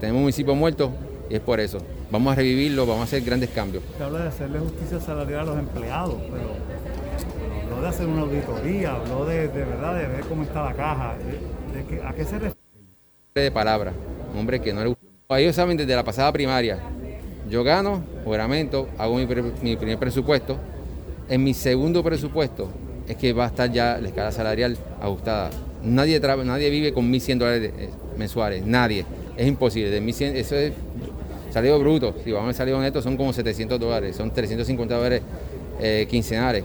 Tenemos 0.00 0.18
un 0.18 0.22
municipio 0.22 0.54
muerto 0.54 0.90
y 1.30 1.36
es 1.36 1.40
por 1.40 1.60
eso. 1.60 1.78
Vamos 2.10 2.32
a 2.32 2.36
revivirlo, 2.36 2.86
vamos 2.86 3.02
a 3.02 3.04
hacer 3.04 3.22
grandes 3.22 3.50
cambios. 3.50 3.84
Se 3.96 4.02
habla 4.02 4.20
de 4.20 4.28
hacerle 4.28 4.58
justicia 4.58 5.00
salarial 5.00 5.40
a 5.40 5.44
los 5.44 5.58
empleados, 5.58 6.16
pero 6.30 6.50
habló 7.66 7.82
de 7.82 7.88
hacer 7.88 8.06
una 8.06 8.22
auditoría, 8.22 8.94
habló 8.94 9.26
de, 9.26 9.48
de 9.48 9.64
verdad 9.64 9.94
de 9.96 10.06
ver 10.06 10.20
cómo 10.28 10.42
está 10.42 10.64
la 10.64 10.74
caja. 10.74 11.14
De, 11.18 12.02
¿A 12.02 12.12
qué 12.12 12.24
se 12.24 12.32
refiere? 12.32 12.56
De 13.34 13.50
palabra, 13.50 13.92
hombre 14.36 14.60
que 14.60 14.72
no 14.72 14.82
le 14.82 14.88
gusta. 14.88 15.04
Ellos 15.38 15.56
saben 15.56 15.76
desde 15.76 15.94
la 15.94 16.04
pasada 16.04 16.32
primaria. 16.32 16.78
Yo 17.50 17.64
gano, 17.64 18.02
juramento, 18.24 18.88
hago 18.98 19.16
mi, 19.16 19.26
mi 19.62 19.76
primer 19.76 19.98
presupuesto. 19.98 20.56
En 21.28 21.42
mi 21.42 21.54
segundo 21.54 22.02
presupuesto 22.02 22.68
es 23.08 23.16
que 23.16 23.32
va 23.32 23.44
a 23.44 23.48
estar 23.48 23.70
ya 23.70 23.98
la 24.00 24.08
escala 24.08 24.32
salarial 24.32 24.76
ajustada. 25.00 25.50
Nadie, 25.82 26.20
nadie 26.20 26.70
vive 26.70 26.92
con 26.92 27.12
1.100 27.12 27.38
dólares 27.38 27.72
eh, 27.76 27.90
mensuales, 28.16 28.64
nadie. 28.64 29.04
Es 29.36 29.46
imposible. 29.46 29.90
De 29.90 30.00
1.100, 30.00 30.34
eso 30.34 30.54
es 30.56 30.72
salido 31.50 31.78
bruto. 31.78 32.14
Si 32.24 32.32
vamos 32.32 32.50
a 32.50 32.52
salir 32.52 32.74
esto 32.84 33.02
son 33.02 33.16
como 33.16 33.32
700 33.32 33.78
dólares, 33.78 34.16
son 34.16 34.32
350 34.32 34.94
dólares 34.94 35.22
eh, 35.80 36.06
quincenales. 36.08 36.64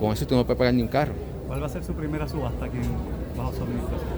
Con 0.00 0.12
eso 0.12 0.26
tú 0.26 0.34
no 0.34 0.46
puedes 0.46 0.58
pagar 0.58 0.72
ni 0.72 0.80
un 0.80 0.88
carro. 0.88 1.12
¿Cuál 1.46 1.62
va 1.62 1.66
a 1.66 1.68
ser 1.68 1.84
su 1.84 1.92
primera 1.92 2.26
subasta 2.26 2.64
aquí 2.64 2.78
bajo 3.36 3.52
su 3.52 3.62
administración? 3.62 4.08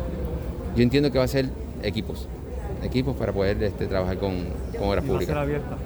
Yo 0.77 0.83
entiendo 0.85 1.11
que 1.11 1.19
va 1.19 1.25
a 1.25 1.29
ser 1.29 1.51
equipos. 1.83 2.29
Equipos 2.85 3.17
para 3.17 3.33
poder 3.33 3.61
este, 3.63 3.87
trabajar 3.87 4.19
con, 4.19 4.47
con 4.79 4.89
obras 4.89 5.05
públicas. 5.05 5.35
Va 5.35 5.43
a 5.43 5.45
ser 5.45 5.57
abierta? 5.57 5.77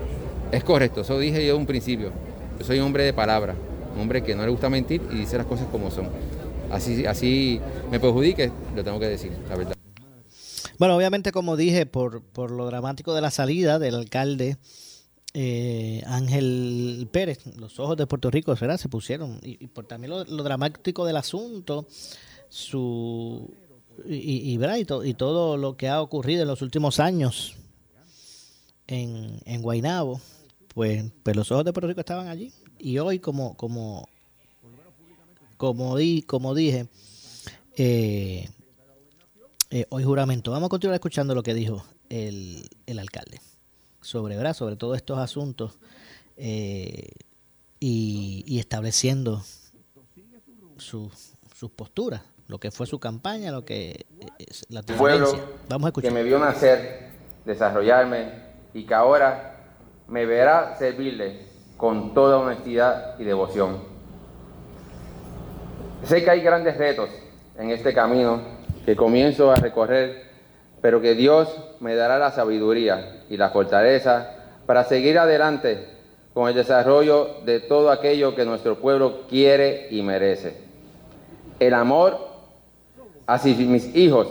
Es 0.53 0.62
correcto, 0.62 1.01
eso 1.01 1.18
dije 1.18 1.47
yo 1.47 1.55
en 1.55 1.61
un 1.61 1.66
principio. 1.66 2.11
Yo 2.59 2.64
soy 2.64 2.78
un 2.78 2.86
hombre 2.86 3.05
de 3.05 3.14
palabra, 3.14 3.55
un 3.94 4.03
hombre 4.03 4.22
que 4.22 4.34
no 4.34 4.42
le 4.42 4.51
gusta 4.51 4.68
mentir 4.68 5.01
y 5.11 5.16
dice 5.16 5.38
las 5.38 5.47
cosas 5.47 5.66
como 5.72 5.90
son. 5.90 6.09
Así, 6.70 7.07
así 7.07 7.61
me 7.90 7.99
perjudique, 7.99 8.53
lo 8.74 8.84
tengo 8.84 9.01
que 9.01 9.07
decir, 9.07 9.32
la 9.49 9.57
verdad. 9.57 9.74
Bueno, 10.78 10.97
obviamente 10.97 11.32
como 11.32 11.57
dije, 11.57 11.86
por, 11.86 12.20
por 12.20 12.51
lo 12.51 12.66
dramático 12.66 13.14
de 13.14 13.22
la 13.22 13.30
salida 13.30 13.78
del 13.78 13.94
alcalde 13.94 14.59
eh, 15.39 16.03
Ángel 16.07 17.07
Pérez, 17.12 17.45
los 17.59 17.78
ojos 17.78 17.99
de 17.99 18.07
Puerto 18.07 18.30
Rico, 18.30 18.57
¿verdad? 18.59 18.78
Se 18.78 18.89
pusieron. 18.89 19.39
Y, 19.43 19.66
por 19.66 19.84
también 19.84 20.11
lo, 20.11 20.24
dramático 20.24 21.05
del 21.05 21.18
asunto, 21.18 21.87
su 22.49 23.53
y, 24.07 24.55
y, 24.55 24.59
y, 24.59 25.14
todo 25.14 25.59
lo 25.59 25.76
que 25.76 25.89
ha 25.89 26.01
ocurrido 26.01 26.41
en 26.41 26.49
los 26.49 26.62
últimos 26.62 27.01
años. 27.01 27.55
en, 28.87 29.39
en 29.45 29.61
Guaynabo, 29.61 30.22
pues, 30.74 31.05
pues 31.22 31.37
los 31.37 31.53
ojos 31.53 31.66
de 31.66 31.74
Puerto 31.74 31.89
Rico 31.89 32.01
estaban 32.01 32.28
allí. 32.28 32.51
Y 32.78 32.97
hoy, 32.97 33.18
como, 33.18 33.59
como, 33.59 34.09
como, 35.59 35.99
di, 35.99 36.22
como 36.22 36.55
dije, 36.55 36.89
eh, 37.76 38.49
eh, 39.68 39.84
hoy 39.91 40.03
juramento. 40.03 40.51
Vamos 40.51 40.68
a 40.68 40.70
continuar 40.70 40.95
escuchando 40.95 41.34
lo 41.34 41.43
que 41.43 41.53
dijo 41.53 41.84
el, 42.09 42.70
el 42.87 42.99
alcalde 42.99 43.39
sobre, 44.07 44.36
¿verdad? 44.36 44.54
sobre 44.54 44.76
todos 44.76 44.96
estos 44.96 45.18
asuntos 45.18 45.78
eh, 46.36 47.09
y, 47.80 48.44
y, 48.46 48.59
estableciendo 48.59 49.42
sus 50.76 51.70
posturas, 51.74 52.22
lo 52.46 52.59
que 52.59 52.70
fue 52.70 52.86
su 52.86 52.98
campaña, 52.98 53.50
lo 53.50 53.64
que 53.64 54.07
es 54.38 54.64
la 54.68 54.82
pueblo 54.82 55.26
Vamos 55.68 55.86
a 55.86 55.88
escuchar. 55.88 56.11
que 56.11 56.14
me 56.14 56.22
vio 56.22 56.38
nacer, 56.38 57.11
desarrollarme 57.44 58.30
y 58.72 58.84
que 58.84 58.94
ahora 58.94 59.57
me 60.07 60.24
verá 60.24 60.76
servirle 60.78 61.46
con 61.76 62.14
toda 62.14 62.38
honestidad 62.38 63.18
y 63.18 63.24
devoción. 63.24 63.82
Sé 66.04 66.22
que 66.22 66.30
hay 66.30 66.40
grandes 66.40 66.76
retos 66.76 67.11
en 67.59 67.70
este 67.70 67.92
camino 67.92 68.40
que 68.84 68.94
comienzo 68.94 69.50
a 69.50 69.57
recorrer, 69.57 70.26
pero 70.81 71.01
que 71.01 71.14
Dios 71.14 71.49
me 71.81 71.95
dará 71.95 72.18
la 72.18 72.31
sabiduría 72.31 73.22
y 73.29 73.37
la 73.37 73.51
fortaleza 73.51 74.31
para 74.66 74.85
seguir 74.85 75.18
adelante 75.18 75.97
con 76.35 76.49
el 76.49 76.55
desarrollo 76.55 77.41
de 77.45 77.61
todo 77.61 77.91
aquello 77.91 78.35
que 78.35 78.45
nuestro 78.45 78.79
pueblo 78.79 79.22
quiere 79.29 79.89
y 79.91 80.03
merece. 80.03 80.59
El 81.59 81.72
amor 81.72 82.18
hacia 83.27 83.55
mis 83.57 83.97
hijos, 83.97 84.29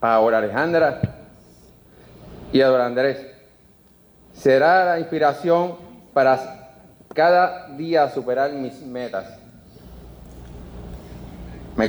ahora 0.00 0.38
Alejandra 0.38 1.00
y 2.52 2.60
a 2.60 2.84
Andrés, 2.84 3.26
será 4.34 4.84
la 4.84 4.98
inspiración 5.00 5.76
para 6.12 6.74
cada 7.14 7.68
día 7.76 8.10
superar 8.10 8.52
mis 8.52 8.82
metas. 8.82 9.38
Me, 11.76 11.88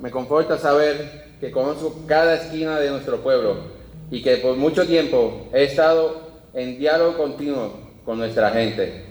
me 0.00 0.10
conforta 0.10 0.58
saber 0.58 1.29
que 1.40 1.50
conozco 1.50 1.94
cada 2.06 2.34
esquina 2.34 2.78
de 2.78 2.90
nuestro 2.90 3.22
pueblo 3.22 3.56
y 4.10 4.22
que 4.22 4.36
por 4.36 4.56
mucho 4.56 4.86
tiempo 4.86 5.48
he 5.52 5.64
estado 5.64 6.28
en 6.52 6.78
diálogo 6.78 7.16
continuo 7.16 7.72
con 8.04 8.18
nuestra 8.18 8.50
gente, 8.50 9.06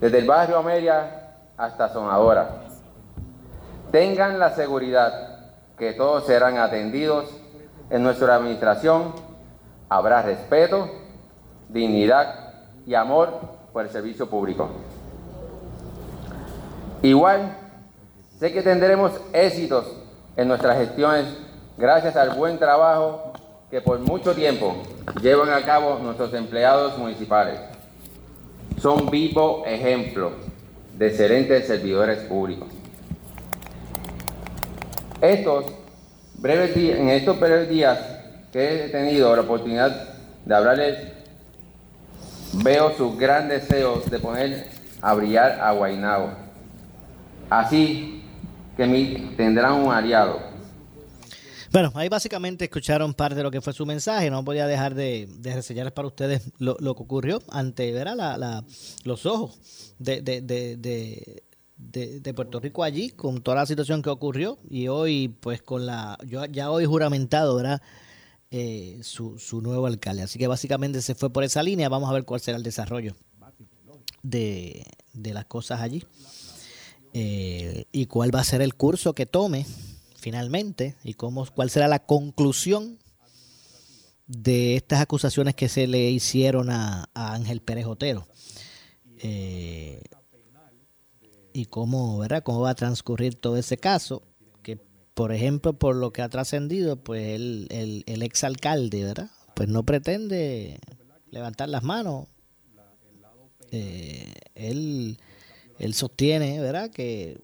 desde 0.00 0.18
el 0.18 0.26
barrio 0.26 0.58
Amelia 0.58 1.36
hasta 1.56 1.88
Sonadora. 1.92 2.64
Tengan 3.92 4.38
la 4.38 4.54
seguridad 4.54 5.52
que 5.78 5.92
todos 5.92 6.26
serán 6.26 6.58
atendidos 6.58 7.26
en 7.90 8.02
nuestra 8.02 8.36
administración, 8.36 9.12
habrá 9.88 10.22
respeto, 10.22 10.90
dignidad 11.68 12.54
y 12.86 12.94
amor 12.94 13.38
por 13.72 13.84
el 13.84 13.90
servicio 13.90 14.28
público. 14.28 14.68
Igual, 17.02 17.56
sé 18.38 18.52
que 18.52 18.62
tendremos 18.62 19.12
éxitos 19.32 19.84
en 20.36 20.48
nuestras 20.48 20.78
gestiones 20.78 21.26
gracias 21.76 22.16
al 22.16 22.30
buen 22.30 22.58
trabajo 22.58 23.32
que 23.70 23.80
por 23.80 23.98
mucho 24.00 24.34
tiempo 24.34 24.76
llevan 25.22 25.50
a 25.50 25.62
cabo 25.62 25.98
nuestros 25.98 26.34
empleados 26.34 26.98
municipales. 26.98 27.58
Son 28.80 29.10
vivo 29.10 29.64
ejemplo 29.66 30.32
de 30.98 31.06
excelentes 31.06 31.66
servidores 31.66 32.18
públicos. 32.24 32.68
Estos 35.20 35.66
breves 36.34 36.74
días, 36.74 36.98
en 36.98 37.08
estos 37.08 37.38
breves 37.40 37.68
días 37.68 37.98
que 38.52 38.86
he 38.86 38.88
tenido 38.90 39.34
la 39.34 39.42
oportunidad 39.42 40.08
de 40.44 40.54
hablarles, 40.54 40.98
veo 42.52 42.92
sus 42.96 43.16
gran 43.16 43.48
deseos 43.48 44.10
de 44.10 44.18
poner 44.18 44.68
a 45.00 45.14
brillar 45.14 45.60
a 45.60 45.72
Guaynabo. 45.72 46.30
Así 47.48 48.22
que 48.76 48.86
me 48.86 49.34
tendrán 49.36 49.74
un 49.74 49.92
aliado 49.92 50.51
bueno, 51.72 51.92
ahí 51.94 52.08
básicamente 52.08 52.64
escucharon 52.64 53.14
parte 53.14 53.36
de 53.36 53.42
lo 53.42 53.50
que 53.50 53.62
fue 53.62 53.72
su 53.72 53.86
mensaje. 53.86 54.30
No 54.30 54.44
podía 54.44 54.66
dejar 54.66 54.94
de, 54.94 55.28
de 55.38 55.54
reseñarles 55.54 55.92
para 55.92 56.08
ustedes 56.08 56.50
lo, 56.58 56.76
que 56.76 57.02
ocurrió 57.02 57.42
ante 57.48 57.92
¿verdad? 57.92 58.38
La, 58.38 58.64
los 59.04 59.24
ojos 59.24 59.94
de, 59.98 60.20
de, 60.20 62.34
Puerto 62.34 62.60
Rico 62.60 62.84
allí, 62.84 63.10
con 63.10 63.42
toda 63.42 63.58
la 63.58 63.66
situación 63.66 64.02
que 64.02 64.10
ocurrió. 64.10 64.58
Y 64.68 64.88
hoy, 64.88 65.28
pues 65.28 65.62
con 65.62 65.86
la. 65.86 66.18
Yo 66.26 66.44
ya 66.44 66.70
hoy 66.70 66.84
juramentado, 66.84 67.56
¿verdad? 67.56 67.80
Eh, 68.50 68.98
su, 69.02 69.38
su 69.38 69.62
nuevo 69.62 69.86
alcalde. 69.86 70.22
Así 70.22 70.38
que 70.38 70.46
básicamente 70.46 71.00
se 71.00 71.14
fue 71.14 71.32
por 71.32 71.42
esa 71.42 71.62
línea. 71.62 71.88
Vamos 71.88 72.10
a 72.10 72.12
ver 72.12 72.24
cuál 72.24 72.40
será 72.40 72.58
el 72.58 72.62
desarrollo 72.62 73.16
de, 74.22 74.84
las 75.14 75.46
cosas 75.46 75.80
allí. 75.80 76.04
Eh, 77.14 77.86
y 77.92 78.06
cuál 78.06 78.34
va 78.34 78.40
a 78.40 78.44
ser 78.44 78.62
el 78.62 78.74
curso 78.74 79.14
que 79.14 79.26
tome 79.26 79.66
finalmente 80.22 80.94
y 81.02 81.14
cómo, 81.14 81.44
cuál 81.52 81.68
será 81.68 81.88
la 81.88 82.06
conclusión 82.06 82.98
de 84.28 84.76
estas 84.76 85.00
acusaciones 85.00 85.56
que 85.56 85.68
se 85.68 85.88
le 85.88 86.10
hicieron 86.10 86.70
a, 86.70 87.10
Ángel 87.12 87.60
Pérez 87.60 87.86
Otero. 87.86 88.28
Eh, 89.18 90.00
y 91.52 91.66
cómo, 91.66 92.18
¿verdad? 92.18 92.44
cómo 92.44 92.60
va 92.60 92.70
a 92.70 92.74
transcurrir 92.76 93.34
todo 93.34 93.56
ese 93.56 93.76
caso, 93.76 94.22
que 94.62 94.78
por 95.12 95.32
ejemplo, 95.32 95.72
por 95.72 95.96
lo 95.96 96.12
que 96.12 96.22
ha 96.22 96.28
trascendido, 96.28 97.02
pues 97.02 97.34
el, 97.34 97.66
el, 97.70 98.04
el 98.06 98.22
exalcalde, 98.22 99.02
¿verdad? 99.02 99.30
Pues 99.56 99.68
no 99.68 99.84
pretende 99.84 100.78
levantar 101.30 101.68
las 101.68 101.82
manos. 101.82 102.28
Eh, 103.72 104.32
él, 104.54 105.18
él 105.80 105.94
sostiene, 105.94 106.60
¿verdad? 106.60 106.90
Que 106.90 107.40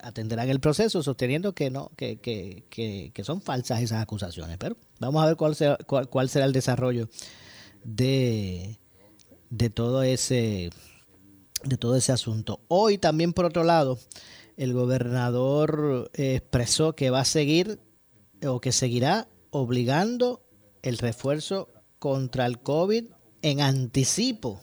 atenderán 0.00 0.50
el 0.50 0.60
proceso 0.60 1.02
sosteniendo 1.02 1.54
que 1.54 1.70
no 1.70 1.90
que, 1.96 2.18
que, 2.18 2.64
que, 3.12 3.24
son 3.24 3.40
falsas 3.40 3.82
esas 3.82 4.02
acusaciones. 4.02 4.56
Pero 4.58 4.76
vamos 5.00 5.22
a 5.22 5.26
ver 5.26 5.36
cuál 5.36 5.54
será, 5.54 5.76
cuál, 5.76 6.28
será 6.28 6.44
el 6.44 6.52
desarrollo 6.52 7.08
de, 7.82 8.78
de 9.50 9.70
todo 9.70 10.02
ese 10.02 10.70
de 11.64 11.76
todo 11.78 11.96
ese 11.96 12.12
asunto. 12.12 12.60
Hoy 12.68 12.98
también 12.98 13.32
por 13.32 13.46
otro 13.46 13.64
lado, 13.64 13.98
el 14.56 14.72
gobernador 14.72 16.10
expresó 16.14 16.94
que 16.94 17.10
va 17.10 17.20
a 17.20 17.24
seguir 17.24 17.80
o 18.46 18.60
que 18.60 18.72
seguirá 18.72 19.28
obligando 19.50 20.42
el 20.82 20.98
refuerzo 20.98 21.70
contra 21.98 22.44
el 22.44 22.58
COVID 22.60 23.06
en 23.40 23.60
anticipo 23.60 24.60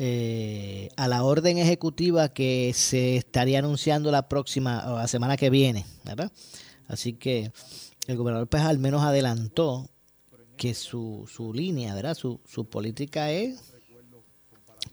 eh, 0.00 0.90
a 0.96 1.08
la 1.08 1.24
orden 1.24 1.58
ejecutiva 1.58 2.28
que 2.28 2.72
se 2.72 3.16
estaría 3.16 3.58
anunciando 3.58 4.12
la 4.12 4.28
próxima, 4.28 4.92
o 4.92 4.96
la 4.96 5.08
semana 5.08 5.36
que 5.36 5.50
viene, 5.50 5.86
¿verdad? 6.04 6.30
Así 6.86 7.14
que 7.14 7.50
el 8.06 8.16
gobernador 8.16 8.48
pues 8.48 8.62
al 8.62 8.78
menos 8.78 9.02
adelantó 9.02 9.90
que 10.56 10.74
su, 10.74 11.28
su 11.28 11.52
línea, 11.52 11.96
¿verdad? 11.96 12.14
Su, 12.14 12.40
su 12.46 12.64
política 12.66 13.32
es 13.32 13.60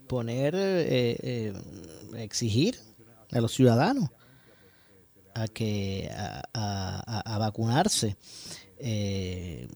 poner, 0.07 0.55
eh, 0.55 1.17
eh, 1.21 1.53
exigir 2.17 2.79
a 3.31 3.41
los 3.41 3.53
ciudadanos 3.53 4.09
a 5.35 5.47
que 5.47 6.09
a, 6.11 7.21
a 7.35 7.37
vacunarse. 7.37 8.17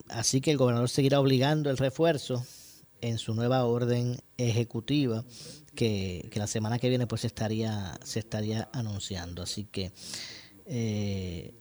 así 0.09 0.41
que 0.41 0.51
el 0.51 0.57
gobernador 0.57 0.89
seguirá 0.89 1.19
obligando 1.19 1.69
el 1.69 1.77
refuerzo 1.77 2.43
en 3.01 3.17
su 3.17 3.33
nueva 3.33 3.65
orden 3.65 4.17
ejecutiva 4.37 5.23
que, 5.75 6.29
la 6.33 6.47
semana 6.47 6.79
que 6.79 6.89
viene 6.89 7.07
pues 7.07 7.21
se 7.21 7.27
estaría, 7.27 7.97
se 8.03 8.19
estaría 8.19 8.69
anunciando. 8.73 9.43
Así 9.43 9.65
que, 9.65 9.91
eh, 10.65 11.53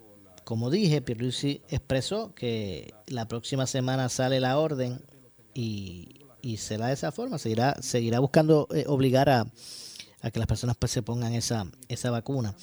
como 0.45 0.71
dije, 0.71 1.03
Pierluisi 1.03 1.63
expresó 1.69 2.35
que 2.35 2.95
la 3.07 3.29
próxima 3.29 3.67
semana 3.67 4.09
sale 4.09 4.41
la 4.41 4.59
orden 4.59 5.01
y, 5.55 6.27
y 6.43 6.57
será 6.57 6.89
de 6.89 6.95
esa 6.95 7.13
forma, 7.13 7.39
seguirá, 7.39 7.77
seguirá 7.81 8.19
buscando 8.21 8.69
eh, 8.75 8.85
obligar 8.87 9.29
a, 9.29 9.47
a, 10.21 10.31
que 10.31 10.39
las 10.39 10.49
personas 10.49 10.77
pues 10.77 10.93
se 10.93 11.03
pongan 11.03 11.35
esa, 11.35 11.71
esa 11.89 12.11
vacuna. 12.11 12.55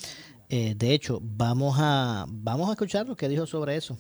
Eh, 0.50 0.76
de 0.76 0.94
hecho, 0.94 1.20
vamos 1.22 1.76
a, 1.80 2.26
vamos 2.28 2.70
a 2.70 2.74
escuchar 2.74 3.08
lo 3.08 3.16
que 3.16 3.30
dijo 3.30 3.46
sobre 3.46 3.76
eso, 3.76 3.98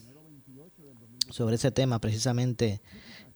sobre 1.30 1.55
ese 1.55 1.71
tema 1.71 1.99
precisamente 1.99 2.82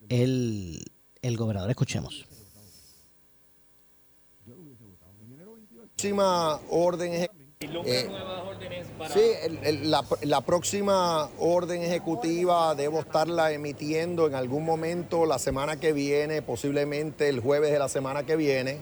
el 0.10 0.84
el 1.22 1.38
gobernador. 1.38 1.70
Escuchemos. 1.70 2.26
Orden 6.70 7.14
eh, 7.14 7.30
sí, 9.14 9.22
la, 9.84 10.06
la, 10.22 10.42
próxima 10.42 11.30
orden 11.40 11.82
ejecutiva 11.82 12.74
debo 12.74 13.02
estarla 13.02 13.52
emitiendo 13.52 14.26
en 14.28 14.34
algún 14.34 14.64
momento 14.64 15.26
la 15.26 15.40
semana 15.40 15.78
que 15.78 15.92
viene, 15.92 16.42
posiblemente 16.42 17.28
el 17.28 17.42
jueves 17.42 17.72
de 17.72 17.80
la 17.80 17.90
semana 17.90 18.26
que 18.26 18.38
viene. 18.38 18.80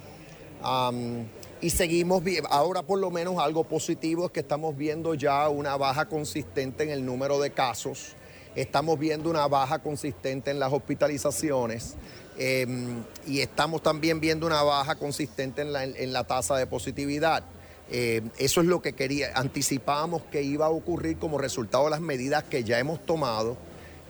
y 1.59 1.69
seguimos, 1.71 2.21
ahora 2.51 2.83
por 2.83 2.99
lo 2.99 3.09
menos 3.09 3.39
algo 3.39 3.63
positivo 3.63 4.27
es 4.27 4.31
que 4.31 4.41
estamos 4.41 4.77
viendo 4.77 5.15
ya 5.15 5.49
una 5.49 5.75
baja 5.75 6.07
consistente 6.07 6.83
en 6.83 6.91
el 6.91 7.03
número 7.03 7.39
de 7.39 7.49
casos 7.49 8.15
estamos 8.61 8.97
viendo 8.97 9.29
una 9.29 9.47
baja 9.47 9.79
consistente 9.79 10.49
en 10.49 10.59
las 10.59 10.73
hospitalizaciones 10.73 11.93
em, 12.39 13.03
y 13.27 13.41
estamos 13.41 13.83
también 13.83 14.19
viendo 14.19 14.47
una 14.47 14.63
baja 14.63 14.95
consistente 14.95 15.61
en 15.61 15.71
la, 15.71 15.83
en 15.83 16.11
la 16.11 16.23
tasa 16.23 16.57
de 16.57 16.65
positividad. 16.65 17.43
Eh, 17.91 18.21
eso 18.39 18.61
es 18.61 18.67
lo 18.67 18.81
que 18.81 18.93
quería, 18.93 19.31
anticipábamos 19.35 20.23
que 20.23 20.41
iba 20.41 20.65
a 20.65 20.69
ocurrir 20.69 21.17
como 21.17 21.37
resultado 21.37 21.85
de 21.85 21.91
las 21.91 22.01
medidas 22.01 22.43
que 22.45 22.63
ya 22.63 22.79
hemos 22.79 23.05
tomado 23.05 23.57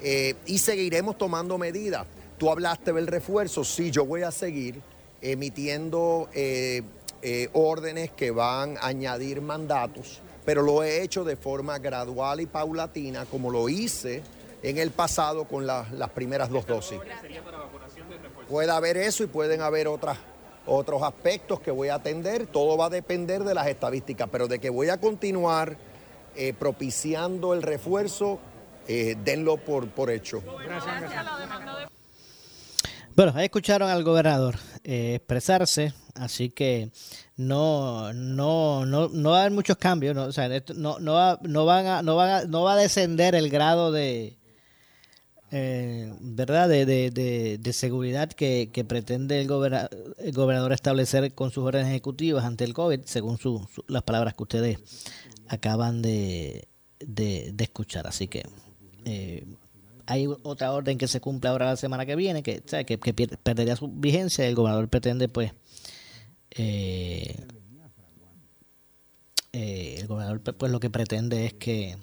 eh, 0.01 0.35
y 0.45 0.59
seguiremos 0.59 1.17
tomando 1.17 1.57
medidas. 1.57 2.07
Tú 2.37 2.49
hablaste 2.49 2.93
del 2.93 3.07
refuerzo, 3.07 3.65
sí, 3.65 3.91
yo 3.91 4.05
voy 4.05 4.21
a 4.21 4.31
seguir 4.31 4.81
emitiendo 5.21 6.29
eh, 6.33 6.83
órdenes 7.51 8.11
que 8.11 8.31
van 8.31 8.77
a 8.77 8.87
añadir 8.87 9.41
mandatos, 9.41 10.21
pero 10.45 10.61
lo 10.61 10.83
he 10.83 11.03
hecho 11.03 11.25
de 11.25 11.35
forma 11.35 11.79
gradual 11.79 12.39
y 12.39 12.45
paulatina, 12.45 13.25
como 13.25 13.51
lo 13.51 13.67
hice 13.67 14.23
en 14.63 14.77
el 14.77 14.91
pasado 14.91 15.45
con 15.45 15.65
las 15.67 16.09
primeras 16.13 16.49
dos 16.49 16.65
dosis. 16.65 16.99
Puede 18.49 18.71
haber 18.71 18.97
eso 18.97 19.23
y 19.23 19.27
pueden 19.27 19.61
haber 19.61 19.87
otras 19.87 20.17
otros 20.67 21.01
aspectos 21.01 21.59
que 21.61 21.71
voy 21.71 21.89
a 21.89 21.95
atender. 21.95 22.45
Todo 22.45 22.77
va 22.77 22.87
a 22.87 22.89
depender 22.89 23.43
de 23.43 23.53
las 23.53 23.67
estadísticas, 23.67 24.27
pero 24.31 24.47
de 24.47 24.59
que 24.59 24.69
voy 24.69 24.89
a 24.89 24.99
continuar 24.99 25.77
eh, 26.35 26.53
propiciando 26.53 27.53
el 27.53 27.63
refuerzo, 27.63 28.39
eh, 28.87 29.15
denlo 29.23 29.57
por, 29.57 29.89
por 29.89 30.11
hecho. 30.11 30.43
Bueno, 33.15 33.33
ahí 33.35 33.45
escucharon 33.45 33.89
al 33.89 34.03
gobernador 34.03 34.57
eh, 34.83 35.15
expresarse, 35.15 35.93
así 36.13 36.49
que 36.49 36.91
no, 37.35 38.13
no, 38.13 38.85
no, 38.85 39.09
no 39.09 39.31
va 39.31 39.37
a 39.37 39.41
haber 39.41 39.53
muchos 39.53 39.77
cambios, 39.77 40.15
no, 40.15 40.25
o 40.25 40.31
sea, 40.31 40.47
no, 40.75 40.99
no, 40.99 41.13
va, 41.13 41.39
no, 41.41 41.65
van 41.65 41.87
a, 41.87 42.01
no, 42.03 42.15
van 42.15 42.51
no 42.51 42.63
va 42.63 42.73
a 42.73 42.77
descender 42.77 43.33
el 43.33 43.49
grado 43.49 43.91
de, 43.91 44.37
eh, 45.51 46.13
¿verdad? 46.19 46.67
De, 46.67 46.85
de, 46.85 47.57
de, 47.57 47.73
seguridad 47.73 48.29
que, 48.29 48.69
pretende 48.87 49.39
el, 49.39 49.49
el, 50.17 50.33
gobernador 50.33 50.73
establecer 50.73 51.33
con 51.33 51.51
sus 51.51 51.63
órdenes 51.63 51.87
ejecutivas 51.87 52.43
ante 52.43 52.65
el 52.65 52.73
COVID, 52.73 53.01
según 53.05 53.37
su, 53.37 53.65
las 53.87 54.03
palabras 54.03 54.33
que 54.33 54.43
ustedes 54.43 54.79
acaban 55.47 56.01
de, 56.01 56.67
escuchar. 57.57 58.07
Así 58.07 58.27
que 58.27 58.43
eh, 59.05 59.45
hay 60.05 60.27
otra 60.27 60.73
orden 60.73 60.97
que 60.97 61.07
se 61.07 61.21
cumple 61.21 61.49
ahora 61.49 61.67
la 61.67 61.75
semana 61.77 62.05
que 62.05 62.15
viene, 62.15 62.43
que, 62.43 62.61
que, 62.61 62.97
que 62.97 63.13
perdería 63.13 63.75
su 63.75 63.87
vigencia. 63.87 64.45
El 64.45 64.55
gobernador 64.55 64.89
pretende, 64.89 65.29
pues, 65.29 65.53
eh, 66.51 67.35
eh, 69.53 69.95
el 69.99 70.07
gobernador, 70.07 70.41
pues, 70.41 70.71
lo 70.71 70.79
que 70.79 70.89
pretende 70.89 71.45
es 71.45 71.53
que, 71.53 71.97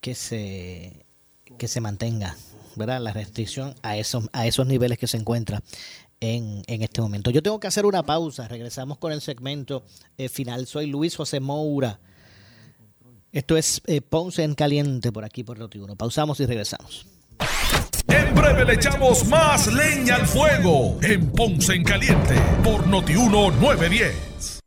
que 0.00 0.14
se 0.14 1.03
que 1.58 1.68
se 1.68 1.80
mantenga 1.80 2.36
¿verdad? 2.76 3.00
la 3.00 3.12
restricción 3.12 3.74
a 3.82 3.96
esos, 3.96 4.28
a 4.32 4.46
esos 4.46 4.66
niveles 4.66 4.98
que 4.98 5.06
se 5.06 5.16
encuentra 5.16 5.62
en, 6.20 6.62
en, 6.66 6.82
este 6.82 7.00
momento. 7.00 7.30
Yo 7.30 7.42
tengo 7.42 7.60
que 7.60 7.66
hacer 7.66 7.86
una 7.86 8.02
pausa, 8.02 8.48
regresamos 8.48 8.98
con 8.98 9.12
el 9.12 9.20
segmento 9.20 9.84
eh, 10.16 10.28
final. 10.28 10.66
Soy 10.66 10.86
Luis 10.86 11.16
José 11.16 11.40
Moura. 11.40 12.00
Esto 13.32 13.56
es 13.56 13.82
eh, 13.86 14.00
Ponce 14.00 14.44
en 14.44 14.54
Caliente 14.54 15.10
por 15.12 15.24
aquí 15.24 15.42
por 15.42 15.58
Noti1. 15.58 15.96
Pausamos 15.96 16.38
y 16.40 16.46
regresamos. 16.46 17.06
En 18.06 18.34
breve 18.34 18.64
le 18.64 18.74
echamos 18.74 19.26
más 19.26 19.72
leña 19.72 20.16
al 20.16 20.26
fuego 20.26 20.98
en 21.02 21.30
Ponce 21.32 21.74
en 21.74 21.84
Caliente 21.84 22.34
por 22.62 22.86
Noti1 22.86 23.54
910 23.54 24.53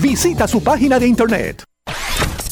Visita 0.00 0.48
su 0.48 0.62
página 0.62 0.98
de 0.98 1.06
internet. 1.06 1.64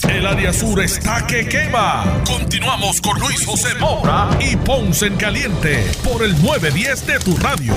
El 0.08 0.26
área 0.26 0.52
sur 0.52 0.80
está 0.80 1.26
que 1.26 1.48
quema. 1.48 2.22
Continuamos 2.26 3.00
con 3.00 3.18
Luis 3.20 3.46
José 3.46 3.74
Moura 3.78 4.28
y 4.40 4.56
Ponce 4.56 5.06
en 5.06 5.16
Caliente 5.16 5.84
por 6.02 6.22
el 6.22 6.32
910 6.42 7.06
de 7.06 7.18
tu 7.20 7.36
radio. 7.36 7.74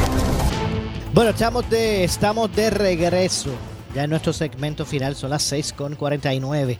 Bueno, 1.13 1.29
estamos 1.29 1.69
de, 1.69 2.03
estamos 2.03 2.55
de 2.55 2.69
regreso. 2.71 3.51
Ya 3.93 4.05
en 4.05 4.09
nuestro 4.09 4.33
segmento 4.33 4.85
final 4.85 5.15
son 5.15 5.29
las 5.29 5.51
6.49 5.51 6.77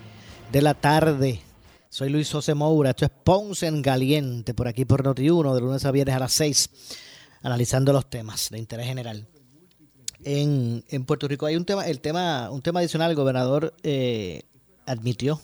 de 0.52 0.62
la 0.62 0.74
tarde. 0.74 1.42
Soy 1.90 2.10
Luis 2.10 2.32
José 2.32 2.56
Moura. 2.56 2.90
Esto 2.90 3.06
es 3.06 3.12
Ponce 3.24 3.68
en 3.68 3.84
Caliente 3.84 4.54
por 4.54 4.68
aquí 4.68 4.86
por 4.86 5.04
Noti1 5.04 5.54
de 5.54 5.62
lunes 5.62 5.86
a 5.86 5.92
viernes 5.92 6.16
a 6.16 6.20
las 6.20 6.34
6 6.34 6.70
analizando 7.44 7.94
los 7.94 8.10
temas 8.10 8.50
de 8.50 8.58
interés 8.58 8.88
general 8.88 9.28
en, 10.26 10.84
en 10.90 11.06
Puerto 11.06 11.28
Rico. 11.28 11.46
Hay 11.46 11.56
un 11.56 11.66
tema, 11.66 11.86
el 11.88 12.00
tema, 12.00 12.50
un 12.52 12.62
tema 12.62 12.80
adicional, 12.80 13.12
el 13.12 13.18
gobernador 13.18 13.74
eh, 13.84 14.44
admitió 14.86 15.42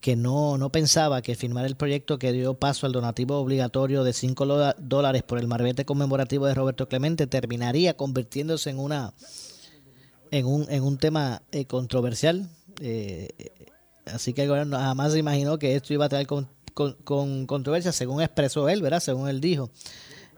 que 0.00 0.14
no, 0.14 0.58
no 0.58 0.70
pensaba 0.70 1.22
que 1.22 1.34
firmar 1.34 1.66
el 1.66 1.74
proyecto 1.74 2.18
que 2.18 2.32
dio 2.32 2.54
paso 2.54 2.86
al 2.86 2.92
donativo 2.92 3.36
obligatorio 3.38 4.04
de 4.04 4.12
5 4.12 4.74
dólares 4.78 5.24
por 5.24 5.38
el 5.38 5.48
marbete 5.48 5.84
conmemorativo 5.84 6.46
de 6.46 6.54
Roberto 6.54 6.88
Clemente 6.88 7.26
terminaría 7.26 7.96
convirtiéndose 7.96 8.70
en 8.70 8.78
una 8.78 9.12
en 10.30 10.46
un, 10.46 10.66
en 10.68 10.84
un 10.84 10.98
tema 10.98 11.42
eh, 11.52 11.64
controversial. 11.64 12.48
Eh, 12.80 13.30
así 14.06 14.34
que 14.34 14.42
el 14.42 14.48
gobierno 14.48 14.78
jamás 14.78 15.12
se 15.12 15.18
imaginó 15.18 15.58
que 15.58 15.74
esto 15.74 15.92
iba 15.92 16.04
a 16.04 16.08
traer 16.08 16.26
con, 16.26 16.48
con 16.74 17.46
controversia, 17.46 17.90
según 17.90 18.22
expresó 18.22 18.68
él, 18.68 18.82
¿verdad? 18.82 19.00
Según 19.00 19.28
él 19.28 19.40
dijo. 19.40 19.70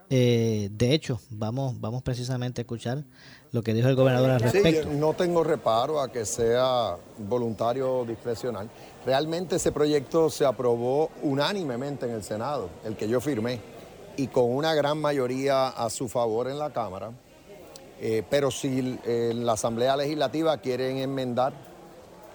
de 0.09 0.71
hecho, 0.81 1.21
vamos, 1.29 1.79
vamos 1.81 2.03
precisamente 2.03 2.61
a 2.61 2.63
escuchar 2.63 3.05
lo 3.53 3.63
que 3.63 3.75
dijo 3.75 3.89
el 3.89 3.97
gobernador 3.97 4.31
al 4.31 4.41
respecto. 4.41 4.89
Sí, 4.89 4.97
no 4.97 5.15
tengo 5.15 5.43
reparo 5.43 6.01
a 6.01 6.11
que 6.11 6.25
sea 6.25 6.97
voluntario 7.19 8.05
discrecional. 8.05 8.71
Realmente 9.05 9.57
ese 9.57 9.73
proyecto 9.73 10.31
se 10.31 10.45
aprobó 10.45 11.11
unánimemente 11.23 12.07
en 12.07 12.13
el 12.13 12.23
Senado, 12.23 12.69
el 12.85 12.97
que 12.97 13.09
yo 13.09 13.21
firmé, 13.21 13.61
y 14.17 14.29
con 14.29 14.55
una 14.55 14.75
gran 14.75 14.99
mayoría 14.99 15.69
a 15.69 15.91
su 15.91 16.09
favor 16.09 16.49
en 16.49 16.59
la 16.59 16.71
Cámara. 16.71 17.11
Eh, 18.01 18.23
pero 18.31 18.51
si 18.51 18.99
en 19.05 19.45
la 19.45 19.53
Asamblea 19.53 19.97
Legislativa 19.97 20.57
quieren 20.59 20.99
enmendar 20.99 21.53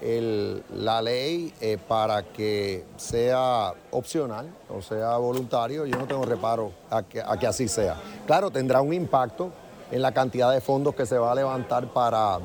la 0.02 1.02
ley 1.02 1.54
eh, 1.62 1.78
para 1.88 2.22
que 2.22 2.84
sea 2.98 3.74
opcional 3.92 4.48
o 4.70 4.82
sea 4.82 5.18
voluntario, 5.18 5.86
yo 5.86 5.98
no 5.98 6.06
tengo 6.06 6.26
reparo 6.26 6.72
a 6.90 7.02
que, 7.02 7.22
a 7.22 7.38
que 7.40 7.48
así 7.48 7.68
sea. 7.68 7.96
Claro, 8.28 8.52
tendrá 8.52 8.82
un 8.82 8.94
impacto 8.94 9.52
en 9.96 10.02
la 10.02 10.14
cantidad 10.14 10.52
de 10.52 10.60
fondos 10.60 10.94
que 10.94 11.06
se 11.06 11.18
va 11.18 11.32
a 11.32 11.36
levantar 11.36 11.88
para 11.94 12.40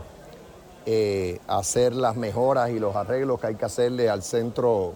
eh, 0.87 1.41
hacer 1.49 1.93
las 1.93 2.15
mejoras 2.15 2.71
y 2.71 2.79
los 2.79 2.95
arreglos 2.95 3.41
que 3.41 3.49
hay 3.49 3.55
que 3.57 3.65
hacerle 3.65 4.09
al 4.09 4.23
centro, 4.23 4.95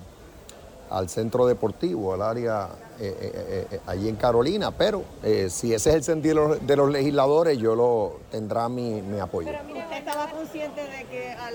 al 0.88 1.08
centro 1.08 1.46
deportivo, 1.46 2.14
al 2.14 2.22
área 2.22 2.68
eh, 3.00 3.66
eh, 3.72 3.80
allí 3.88 4.08
en 4.08 4.14
Carolina. 4.14 4.70
Pero 4.70 5.02
si 5.48 5.74
ese 5.74 5.90
es 5.90 5.96
el 5.96 6.04
sentido 6.04 6.54
de 6.54 6.76
los 6.76 6.92
legisladores, 6.92 7.58
yo 7.58 7.74
lo 7.74 8.20
tendrá 8.30 8.68
mi, 8.68 9.02
apoyo. 9.18 9.48
Pero 9.50 9.80
¿usted 9.80 9.96
estaba 9.98 10.30
consciente 10.30 10.80
de 10.80 11.04
que 11.06 11.32
al 11.32 11.54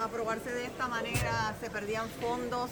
aprobarse 0.00 0.52
de 0.52 0.64
esta 0.64 0.88
manera 0.88 1.54
se 1.60 1.70
perdían 1.70 2.08
fondos? 2.20 2.70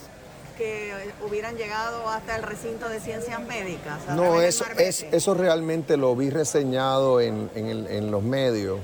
Que 0.56 0.92
hubieran 1.26 1.56
llegado 1.56 2.08
hasta 2.08 2.36
el 2.36 2.42
recinto 2.42 2.88
de 2.88 3.00
ciencias 3.00 3.40
médicas. 3.42 4.00
No, 4.14 4.40
eso, 4.40 4.64
es, 4.78 5.04
eso 5.10 5.34
realmente 5.34 5.96
lo 5.96 6.14
vi 6.16 6.30
reseñado 6.30 7.20
en, 7.20 7.50
en, 7.54 8.10
los 8.10 8.22
medios. 8.22 8.78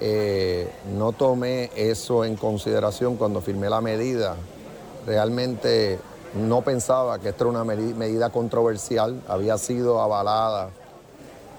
Eh, 0.00 0.68
no 0.96 1.12
tomé 1.12 1.70
eso 1.76 2.24
en 2.24 2.36
consideración 2.36 3.16
cuando 3.16 3.40
firmé 3.40 3.68
la 3.68 3.80
medida. 3.80 4.36
Realmente 5.06 5.98
no 6.34 6.62
pensaba 6.62 7.18
que 7.18 7.30
esto 7.30 7.50
era 7.50 7.62
una 7.62 7.64
medida 7.64 8.30
controversial, 8.30 9.20
había 9.28 9.58
sido 9.58 10.00
avalada 10.00 10.70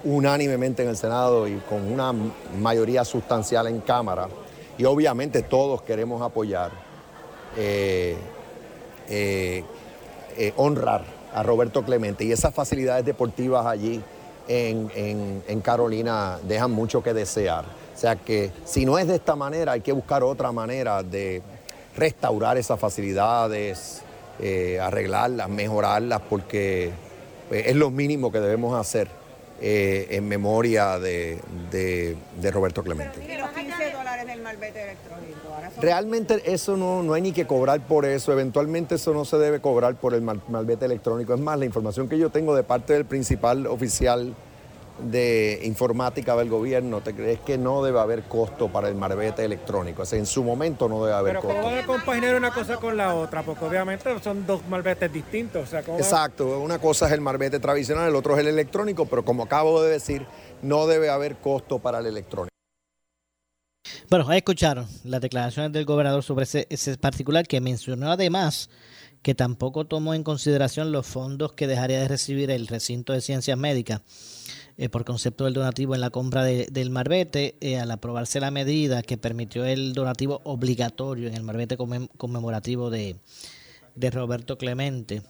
unánimemente 0.03 0.83
en 0.83 0.89
el 0.89 0.97
Senado 0.97 1.47
y 1.47 1.55
con 1.69 1.91
una 1.91 2.13
mayoría 2.59 3.05
sustancial 3.05 3.67
en 3.67 3.79
Cámara. 3.81 4.27
Y 4.77 4.85
obviamente 4.85 5.43
todos 5.43 5.81
queremos 5.83 6.21
apoyar, 6.21 6.71
eh, 7.57 8.17
eh, 9.09 9.63
eh, 10.37 10.53
honrar 10.55 11.03
a 11.33 11.43
Roberto 11.43 11.83
Clemente. 11.83 12.23
Y 12.25 12.31
esas 12.31 12.53
facilidades 12.53 13.05
deportivas 13.05 13.65
allí 13.65 14.01
en, 14.47 15.61
Carolina 15.61 16.39
dejan 16.43 16.71
mucho 16.71 17.01
que 17.01 17.13
desear. 17.13 17.65
O 17.95 17.97
sea 17.97 18.15
que 18.15 18.51
si 18.65 18.85
no 18.85 18.97
es 18.97 19.07
de 19.07 19.15
esta 19.15 19.35
manera, 19.35 19.73
hay 19.73 19.81
que 19.81 19.91
buscar 19.91 20.23
otra 20.23 20.51
manera 20.51 21.03
de 21.03 21.41
restaurar 21.95 22.57
esas 22.57 22.79
facilidades, 22.79 24.01
arreglarlas, 24.81 25.47
mejorarlas, 25.47 26.21
porque 26.29 26.91
es 27.51 27.75
lo 27.75 27.91
mínimo 27.91 28.31
que 28.31 28.39
debemos 28.39 28.77
hacer 28.77 29.07
eh, 29.65 30.17
en 30.17 30.27
memoria 30.27 30.99
de, 30.99 31.39
Roberto 32.51 32.83
Clemente. 32.83 33.23
¿Y 33.23 33.37
los 33.37 33.49
15 33.51 33.91
dólares 33.93 34.27
del 34.27 34.41
malvete 34.41 34.83
electrónico? 34.83 35.81
Realmente 35.81 36.53
eso 36.53 36.75
no, 36.75 37.01
no 37.01 37.13
hay 37.13 37.21
ni 37.21 37.31
que 37.31 37.47
cobrar 37.47 37.79
por 37.79 38.03
eso, 38.03 38.33
eventualmente 38.33 38.95
eso 38.95 39.13
no 39.13 39.23
se 39.23 39.37
debe 39.37 39.61
cobrar 39.61 39.95
por 39.95 40.15
el 40.15 40.21
malvete 40.21 40.83
electrónico. 40.83 41.33
Es 41.33 41.39
más, 41.39 41.57
la 41.57 41.63
información 41.63 42.09
que 42.09 42.17
yo 42.17 42.29
tengo 42.29 42.53
de 42.53 42.63
parte 42.63 42.91
del 42.91 43.05
principal 43.05 43.65
oficial 43.67 44.35
de 44.99 45.61
informática 45.63 46.35
del 46.35 46.49
gobierno, 46.49 47.01
¿te 47.01 47.15
crees 47.15 47.39
que 47.39 47.57
no 47.57 47.83
debe 47.83 47.99
haber 47.99 48.23
costo 48.23 48.71
para 48.71 48.87
el 48.89 48.95
marbete 48.95 49.43
electrónico? 49.43 50.03
O 50.03 50.05
sea, 50.05 50.19
en 50.19 50.25
su 50.25 50.43
momento 50.43 50.87
no 50.87 51.03
debe 51.03 51.17
haber 51.17 51.35
costo. 51.35 51.47
Pero 51.47 51.61
¿cómo 51.61 51.75
van 51.75 51.83
a 51.83 51.87
compaginar 51.87 52.35
una 52.35 52.51
cosa 52.51 52.77
con 52.77 52.95
la 52.95 53.15
otra? 53.15 53.43
Porque 53.43 53.65
obviamente 53.65 54.09
son 54.23 54.45
dos 54.45 54.61
malbetes 54.67 55.11
distintos. 55.11 55.73
Exacto, 55.73 56.59
una 56.59 56.79
cosa 56.79 57.07
es 57.07 57.13
el 57.13 57.21
marbete 57.21 57.59
tradicional, 57.59 58.07
el 58.07 58.15
otro 58.15 58.35
es 58.35 58.39
el 58.39 58.47
electrónico, 58.47 59.05
pero 59.05 59.25
como 59.25 59.43
acabo 59.43 59.81
de 59.81 59.91
decir, 59.91 60.25
no 60.61 60.85
debe 60.85 61.09
haber 61.09 61.37
costo 61.37 61.79
para 61.79 61.99
el 61.99 62.05
electrónico. 62.05 62.53
Bueno, 64.09 64.29
ahí 64.29 64.37
escucharon 64.37 64.87
las 65.03 65.21
declaraciones 65.21 65.71
del 65.71 65.85
gobernador 65.85 66.23
sobre 66.23 66.43
ese, 66.43 66.67
ese 66.69 66.97
particular 66.97 67.47
que 67.47 67.59
mencionó 67.61 68.11
además 68.11 68.69
que 69.23 69.33
tampoco 69.33 69.85
tomó 69.85 70.13
en 70.13 70.23
consideración 70.23 70.91
los 70.91 71.07
fondos 71.07 71.53
que 71.53 71.65
dejaría 71.65 71.99
de 71.99 72.07
recibir 72.09 72.51
el 72.51 72.67
recinto 72.67 73.13
de 73.13 73.21
ciencias 73.21 73.57
médicas 73.57 74.01
eh, 74.75 74.89
por 74.89 75.05
concepto 75.05 75.45
del 75.45 75.53
donativo 75.53 75.93
en 75.93 76.01
la 76.01 76.09
compra 76.09 76.43
del 76.43 76.89
marbete, 76.89 77.55
eh, 77.61 77.79
al 77.79 77.91
aprobarse 77.91 78.39
la 78.39 78.49
medida 78.49 79.03
que 79.03 79.17
permitió 79.17 79.65
el 79.65 79.93
donativo 79.93 80.41
obligatorio 80.45 81.27
en 81.27 81.35
el 81.35 81.43
marbete 81.43 81.77
conmemorativo 81.77 82.89
de, 82.89 83.15
Roberto 84.11 84.57
Clemente, 84.57 85.21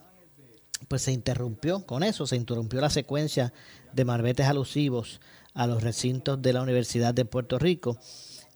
pues 0.87 1.01
se 1.01 1.11
interrumpió 1.11 1.85
con 1.85 2.03
eso, 2.03 2.25
se 2.25 2.37
interrumpió 2.37 2.79
la 2.79 2.89
secuencia 2.89 3.51
de 3.91 4.05
marbetes 4.05 4.47
alusivos 4.47 5.19
a 5.53 5.67
los 5.67 5.83
recintos 5.83 6.41
de 6.41 6.53
la 6.53 6.61
Universidad 6.61 7.13
de 7.13 7.25
Puerto 7.25 7.59
Rico 7.59 7.97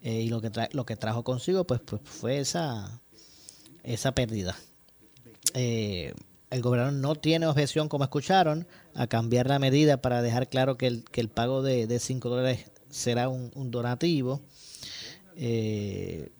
eh, 0.02 0.22
y 0.22 0.30
lo 0.30 0.40
que, 0.42 0.96
trajo 0.96 1.24
consigo 1.26 1.66
pues, 1.66 1.82
pues 1.82 2.02
fue 2.06 2.40
esa, 2.40 3.02
pérdida. 4.16 4.56
El 6.50 6.62
gobernador 6.62 6.94
no 6.94 7.16
tiene 7.16 7.48
objeción, 7.48 7.90
como 7.90 8.04
escucharon, 8.04 8.68
a 8.94 9.08
cambiar 9.08 9.48
la 9.48 9.60
medida 9.60 10.02
para 10.02 10.22
dejar 10.22 10.50
claro 10.50 10.78
que 10.78 10.88
el, 10.88 11.30
pago 11.30 11.62
de 11.62 12.00
5 12.00 12.30
dólares 12.30 12.72
será 12.90 13.30
un, 13.30 13.72
donativo. 13.72 14.42
Eh, 15.36 16.32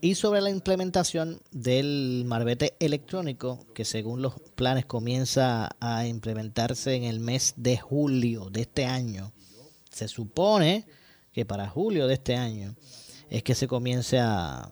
y 0.00 0.14
sobre 0.14 0.40
la 0.40 0.50
implementación 0.50 1.40
del 1.50 2.24
marbete 2.26 2.74
electrónico, 2.80 3.66
que 3.74 3.84
según 3.84 4.22
los 4.22 4.40
planes 4.54 4.86
comienza 4.86 5.76
a 5.78 6.06
implementarse 6.06 6.94
en 6.94 7.04
el 7.04 7.20
mes 7.20 7.54
de 7.56 7.76
julio 7.76 8.48
de 8.48 8.62
este 8.62 8.86
año. 8.86 9.32
Se 9.90 10.08
supone 10.08 10.86
que 11.32 11.44
para 11.44 11.68
julio 11.68 12.06
de 12.06 12.14
este 12.14 12.36
año 12.36 12.74
es 13.28 13.42
que 13.42 13.54
se 13.54 13.68
comience 13.68 14.18
a, 14.18 14.70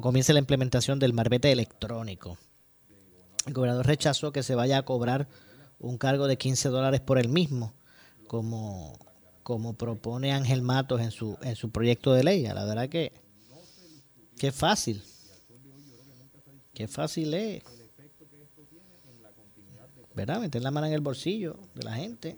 comience 0.00 0.32
la 0.32 0.38
implementación 0.38 0.98
del 0.98 1.12
marbete 1.12 1.52
electrónico. 1.52 2.38
El 3.46 3.52
gobernador 3.52 3.86
rechazó 3.86 4.32
que 4.32 4.42
se 4.42 4.54
vaya 4.54 4.78
a 4.78 4.82
cobrar 4.84 5.28
un 5.78 5.98
cargo 5.98 6.26
de 6.26 6.38
15 6.38 6.68
dólares 6.68 7.00
por 7.00 7.18
el 7.18 7.28
mismo, 7.28 7.74
como, 8.26 8.98
como 9.42 9.74
propone 9.74 10.32
Ángel 10.32 10.62
Matos 10.62 11.00
en 11.00 11.10
su, 11.10 11.36
en 11.42 11.56
su 11.56 11.70
proyecto 11.70 12.12
de 12.12 12.24
ley. 12.24 12.42
La 12.42 12.64
verdad 12.64 12.88
que, 12.88 13.12
que 14.38 14.52
fácil. 14.52 15.02
Qué 16.72 16.88
fácil 16.88 17.34
es. 17.34 17.62
¿Verdad? 20.14 20.40
Meter 20.40 20.62
la 20.62 20.70
mano 20.70 20.86
en 20.86 20.92
el 20.92 21.00
bolsillo 21.00 21.58
de 21.74 21.82
la 21.82 21.94
gente. 21.94 22.36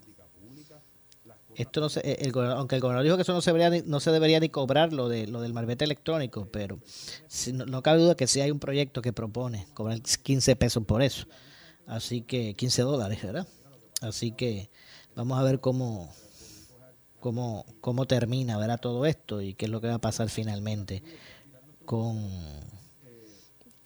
Esto 1.56 1.80
no 1.80 1.88
se, 1.88 2.00
el, 2.00 2.32
aunque 2.36 2.76
el 2.76 2.80
gobernador 2.80 3.04
dijo 3.04 3.16
que 3.16 3.22
eso 3.22 3.32
no 3.32 3.40
se 3.40 3.52
debería, 3.52 3.82
no 3.86 4.00
se 4.00 4.10
debería 4.10 4.40
ni 4.40 4.48
cobrar 4.48 4.92
lo, 4.92 5.08
de, 5.08 5.26
lo 5.26 5.40
del 5.40 5.52
marbete 5.52 5.84
electrónico, 5.84 6.48
pero 6.50 6.78
no, 7.52 7.82
cabe 7.82 8.00
duda 8.00 8.16
que 8.16 8.26
sí 8.26 8.40
hay 8.40 8.50
un 8.50 8.58
proyecto 8.58 9.02
que 9.02 9.12
propone 9.12 9.66
cobrar 9.74 10.00
15 10.00 10.56
pesos 10.56 10.84
por 10.84 11.02
eso. 11.02 11.26
Así 11.86 12.22
que 12.22 12.54
15 12.54 12.82
dólares, 12.82 13.22
¿verdad? 13.22 13.46
Así 14.00 14.32
que 14.32 14.70
vamos 15.14 15.38
a 15.38 15.42
ver 15.42 15.60
cómo, 15.60 16.12
cómo, 17.20 17.64
cómo 17.80 18.06
termina 18.06 18.58
¿verdad? 18.58 18.80
todo 18.80 19.06
esto 19.06 19.40
y 19.40 19.54
qué 19.54 19.66
es 19.66 19.70
lo 19.70 19.80
que 19.80 19.88
va 19.88 19.94
a 19.94 20.00
pasar 20.00 20.28
finalmente 20.28 21.02
con, 21.84 22.30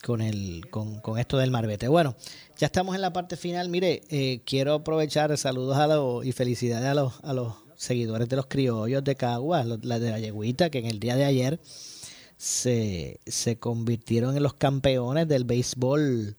con, 0.03 0.20
el, 0.20 0.68
con, 0.70 1.01
con 1.01 1.18
esto 1.18 1.38
del 1.38 1.51
marbete. 1.51 1.88
Bueno, 1.88 2.16
ya 2.57 2.66
estamos 2.66 2.94
en 2.94 3.03
la 3.03 3.12
parte 3.12 3.36
final. 3.36 3.68
Mire, 3.68 4.03
eh, 4.11 4.42
quiero 4.44 4.74
aprovechar 4.74 5.36
saludos 5.36 5.76
a 5.76 5.86
los, 5.86 6.24
y 6.24 6.32
felicidades 6.32 6.86
a 6.86 6.94
los, 6.94 7.20
a 7.22 7.32
los 7.32 7.55
seguidores 7.76 8.28
de 8.28 8.36
los 8.36 8.46
criollos 8.46 9.05
de 9.05 9.16
Caguas, 9.16 9.66
la 9.66 9.99
de 9.99 10.11
la 10.11 10.18
Yeguita, 10.18 10.70
que 10.70 10.78
en 10.78 10.86
el 10.86 11.01
día 11.01 11.16
de 11.16 11.24
ayer 11.24 11.61
se, 12.36 13.20
se 13.26 13.59
convirtieron 13.59 14.36
en 14.36 14.42
los 14.42 14.55
campeones 14.55 15.28
del 15.28 15.44
béisbol 15.44 16.36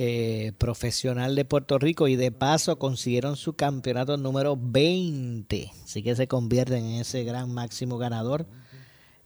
eh, 0.00 0.52
profesional 0.58 1.34
de 1.34 1.44
Puerto 1.44 1.76
Rico 1.76 2.06
y 2.06 2.14
de 2.14 2.30
paso 2.30 2.78
consiguieron 2.78 3.36
su 3.36 3.54
campeonato 3.54 4.16
número 4.16 4.56
20. 4.56 5.72
Así 5.82 6.04
que 6.04 6.14
se 6.14 6.28
convierten 6.28 6.84
en 6.84 7.00
ese 7.00 7.24
gran 7.24 7.52
máximo 7.52 7.98
ganador. 7.98 8.46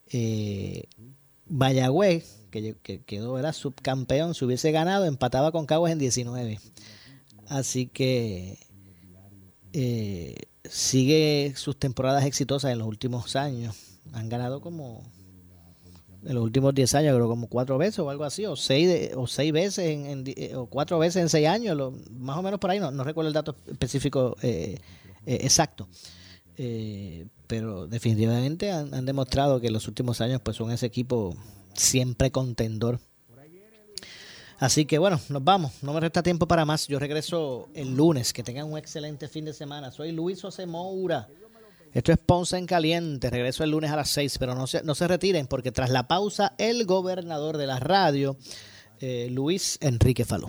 Eh, 0.07 0.84
Mayagüez 1.53 2.42
que, 2.50 3.03
quedó 3.05 3.38
era 3.38 3.53
subcampeón, 3.53 4.34
si 4.34 4.44
hubiese 4.44 4.72
ganado, 4.72 5.05
empataba 5.05 5.53
con 5.53 5.66
Caguas 5.66 5.92
en 5.92 5.98
19. 5.98 6.59
Así 7.48 7.86
que 7.86 8.59
eh, 9.72 10.34
sigue 10.64 11.55
sus 11.57 11.78
temporadas 11.78 12.24
exitosas 12.24 12.72
en 12.72 12.78
los 12.78 12.88
últimos 12.88 13.36
años. 13.36 13.76
Han 14.12 14.28
ganado 14.28 14.61
como 14.61 15.03
en 16.24 16.34
los 16.34 16.44
últimos 16.44 16.74
10 16.74 16.94
años, 16.94 17.14
creo 17.16 17.28
como 17.28 17.48
cuatro 17.48 17.78
veces 17.78 17.98
o 17.98 18.11
algo 18.11 18.24
así, 18.24 18.46
o 18.46 18.55
seis, 18.55 19.11
o 19.16 19.26
seis 19.26 19.53
veces, 19.53 19.90
en, 19.90 20.24
eh, 20.26 20.55
o 20.55 20.66
cuatro 20.66 20.98
veces 20.98 21.22
en 21.22 21.28
seis 21.28 21.48
años, 21.48 21.76
más 22.12 22.36
o 22.36 22.42
menos 22.42 22.61
por 22.61 22.70
ahí, 22.70 22.78
no, 22.78 22.90
no 22.90 23.03
recuerdo 23.03 23.28
el 23.28 23.34
dato 23.34 23.57
específico 23.66 24.36
eh, 24.42 24.78
exacto. 25.26 25.88
Pero 27.53 27.86
definitivamente 27.86 28.72
han, 28.72 29.05
demostrado 29.05 29.61
que 29.61 29.66
en 29.66 29.74
los 29.74 29.86
últimos 29.86 30.22
años 30.22 30.40
pues 30.42 30.57
son 30.57 30.70
ese 30.70 30.86
equipo 30.86 31.36
siempre 31.74 32.30
contendor. 32.30 32.98
Así 34.59 34.86
que 34.86 34.96
bueno, 34.96 35.20
nos 35.28 35.44
vamos. 35.44 35.70
No 35.82 35.92
me 35.92 36.00
resta 36.00 36.22
tiempo 36.22 36.48
para 36.48 36.64
más. 36.64 36.88
Yo 36.88 36.98
regreso 36.98 37.68
el 37.74 37.94
lunes. 37.94 38.32
Que 38.32 38.42
tengan 38.42 38.72
un 38.72 38.78
excelente 38.78 39.28
fin 39.28 39.44
de 39.44 39.53
semana. 39.53 39.90
Soy 39.90 40.12
Luis 40.12 40.40
José 40.40 40.64
Moura. 40.64 41.28
Esto 41.92 42.11
es 42.12 42.16
Ponce 42.16 42.57
en 42.57 42.64
Caliente. 42.64 43.28
Regreso 43.28 43.64
el 43.64 43.70
lunes 43.70 43.90
a 43.90 43.96
las 43.96 44.09
6, 44.09 44.38
pero 44.38 44.55
no 44.55 44.66
se, 44.66 44.82
no 44.82 44.94
se 44.94 45.07
retiren 45.07 45.46
porque 45.46 45.72
tras 45.72 45.90
la 45.90 46.09
pausa, 46.09 46.55
el 46.57 46.86
gobernador 46.86 47.59
de 47.59 47.66
la 47.66 47.78
radio, 47.80 48.38
eh, 49.00 49.28
Luis 49.30 49.76
Enrique 49.82 50.24
Faló. 50.24 50.48